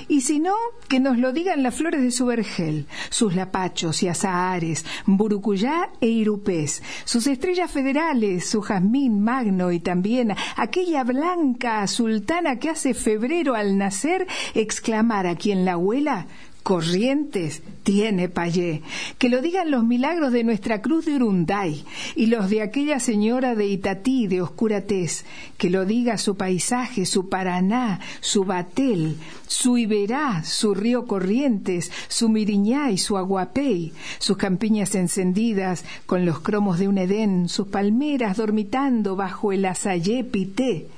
[0.08, 0.54] Y si no,
[0.88, 6.08] que nos lo digan las flores de su vergel, sus lapachos y azahares, burucuyá e
[6.08, 13.54] irupés, sus estrellas federales, su jazmín magno y también aquella blanca sultana que hace febrero
[13.54, 16.26] al nacer exclamar a quien la huela
[16.64, 18.80] Corrientes tiene payé.
[19.18, 21.84] Que lo digan los milagros de nuestra cruz de Urunday
[22.16, 25.26] y los de aquella señora de Itatí de oscura tez.
[25.58, 32.30] Que lo diga su paisaje, su Paraná, su Batel, su Iberá, su río Corrientes, su
[32.30, 38.38] Miriñá y su Aguapey, sus campiñas encendidas con los cromos de un Edén, sus palmeras
[38.38, 40.88] dormitando bajo el azayé pité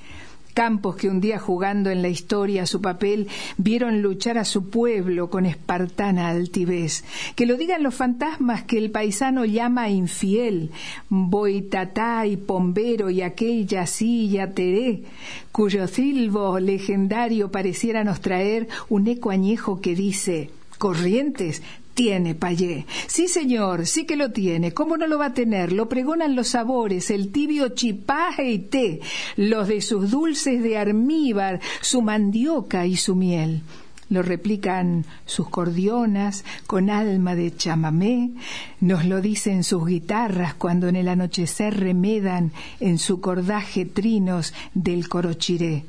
[0.56, 3.28] campos que un día jugando en la historia su papel
[3.58, 7.04] vieron luchar a su pueblo con espartana altivez.
[7.34, 10.70] Que lo digan los fantasmas que el paisano llama infiel,
[11.10, 15.02] Boitatá y Pombero y aquella silla Teré,
[15.52, 20.48] cuyo silbo legendario pareciera nos traer un eco añejo que dice
[20.78, 21.62] Corrientes
[21.96, 22.86] tiene payé.
[23.08, 24.72] Sí, señor, sí que lo tiene.
[24.72, 25.72] ¿Cómo no lo va a tener?
[25.72, 29.00] Lo pregonan los sabores, el tibio chipaje y té,
[29.36, 33.62] los de sus dulces de armíbar, su mandioca y su miel.
[34.10, 38.30] Lo replican sus cordionas con alma de chamamé,
[38.78, 45.08] nos lo dicen sus guitarras cuando en el anochecer remedan en su cordaje trinos del
[45.08, 45.84] corochiré.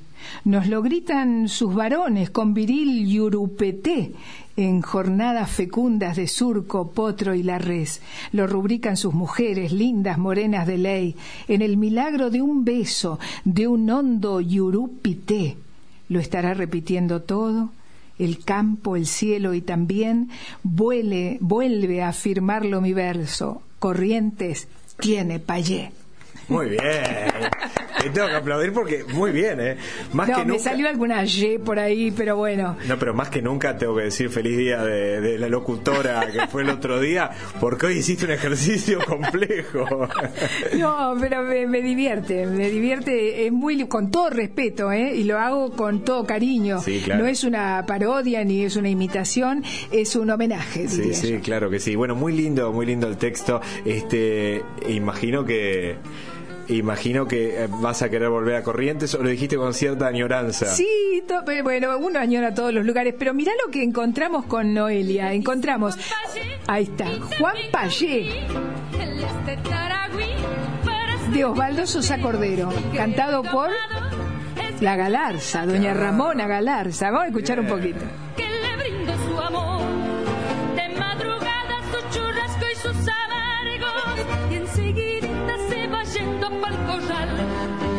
[0.45, 4.14] Nos lo gritan sus varones con viril yurupeté
[4.58, 8.01] en jornadas fecundas de surco, potro y la res.
[8.32, 11.16] Lo rubrican sus mujeres, lindas morenas de ley,
[11.47, 15.58] en el milagro de un beso, de un hondo yurupité.
[16.10, 17.70] Lo estará repitiendo todo,
[18.18, 20.30] el campo, el cielo y también
[20.64, 23.62] vuele, vuelve a afirmarlo mi verso.
[23.78, 24.68] Corrientes
[24.99, 25.91] tiene payé.
[26.47, 26.81] Muy bien.
[28.01, 29.75] Te tengo que aplaudir porque muy bien, ¿eh?
[30.13, 30.63] Más no, que me nunca.
[30.63, 32.77] salió alguna Y por ahí, pero bueno.
[32.87, 36.47] No, pero más que nunca tengo que decir feliz día de, de la locutora que
[36.47, 40.07] fue el otro día, porque hoy hiciste un ejercicio complejo.
[40.77, 45.15] No, pero me, me divierte, me divierte, es muy con todo respeto, ¿eh?
[45.15, 46.79] y lo hago con todo cariño.
[46.81, 47.23] Sí, claro.
[47.23, 50.87] No es una parodia ni es una imitación, es un homenaje.
[50.87, 51.41] Sí, sí, yo.
[51.41, 51.95] claro que sí.
[51.95, 53.59] Bueno, muy lindo, muy lindo el texto.
[53.85, 55.95] Este, imagino que
[56.70, 60.65] imagino que eh, vas a querer volver a Corrientes o lo dijiste con cierta añoranza.
[60.68, 61.24] Sí,
[61.63, 65.34] bueno, uno añora todos los lugares, pero mirá lo que encontramos con Noelia.
[65.34, 65.95] Encontramos,
[66.68, 67.07] ahí está,
[67.38, 68.45] Juan Payé,
[71.32, 73.70] de Osvaldo Sosa Cordero, cantado por
[74.82, 77.11] la Galarza, doña Ramona Galarza.
[77.11, 77.99] Vamos a escuchar un poquito.
[87.26, 87.96] Natal.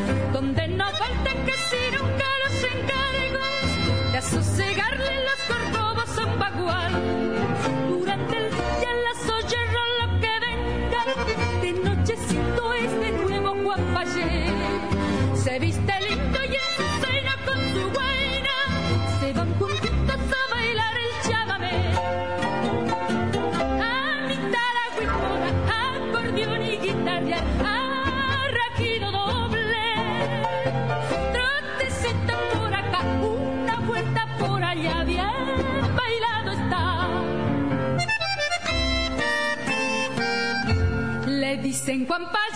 [41.89, 42.47] Le dicen Juan Payé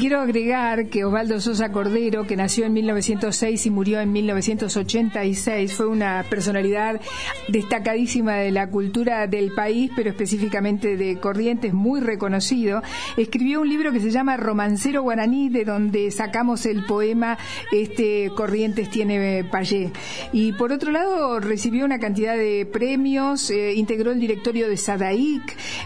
[0.00, 5.88] quiero agregar que Osvaldo Sosa Cordero, que nació en 1906 y murió en 1986, fue
[5.88, 6.98] una personalidad
[7.48, 12.82] destacadísima de la cultura del país, pero específicamente de Corrientes, muy reconocido.
[13.18, 17.36] Escribió un libro que se llama Romancero Guaraní, de donde sacamos el poema
[17.70, 19.92] este Corrientes tiene Payé.
[20.32, 25.42] Y por otro lado, recibió una cantidad de premios, eh, integró el directorio de SADAIC,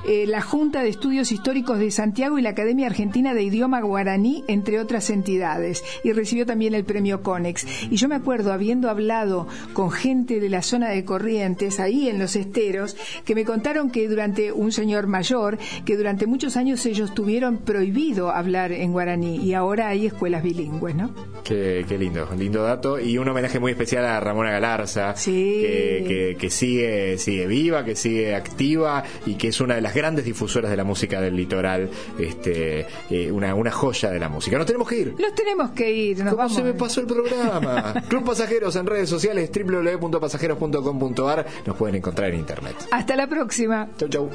[0.06, 4.03] eh, la Junta de Estudios Históricos de Santiago y la Academia Argentina de Idioma Guaraní,
[4.09, 7.66] entre otras entidades, y recibió también el premio CONEX.
[7.90, 12.18] Y yo me acuerdo, habiendo hablado con gente de la zona de Corrientes, ahí en
[12.18, 17.14] los esteros, que me contaron que durante un señor mayor, que durante muchos años ellos
[17.14, 21.11] tuvieron prohibido hablar en guaraní, y ahora hay escuelas bilingües, ¿no?
[21.44, 22.98] Qué, qué lindo, lindo dato.
[22.98, 25.59] Y un homenaje muy especial a Ramona Galarza, Sí.
[25.61, 29.94] que, que- que sigue, sigue viva, que sigue activa y que es una de las
[29.94, 34.59] grandes difusoras de la música del litoral, este, eh, una, una joya de la música.
[34.59, 35.14] Nos tenemos que ir.
[35.18, 36.55] Los tenemos que ir, nos ¿Cómo vamos.
[36.55, 37.95] se me pasó el programa?
[38.09, 42.76] Club Pasajeros en redes sociales www.pasajeros.com.ar nos pueden encontrar en internet.
[42.90, 43.88] Hasta la próxima.
[43.97, 44.30] Chau, chau.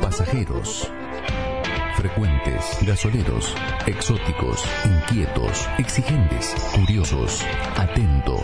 [0.00, 0.90] Pasajeros.
[1.96, 3.54] Frecuentes, gasoleros,
[3.86, 7.42] exóticos, inquietos, exigentes, curiosos,
[7.76, 8.42] atentos.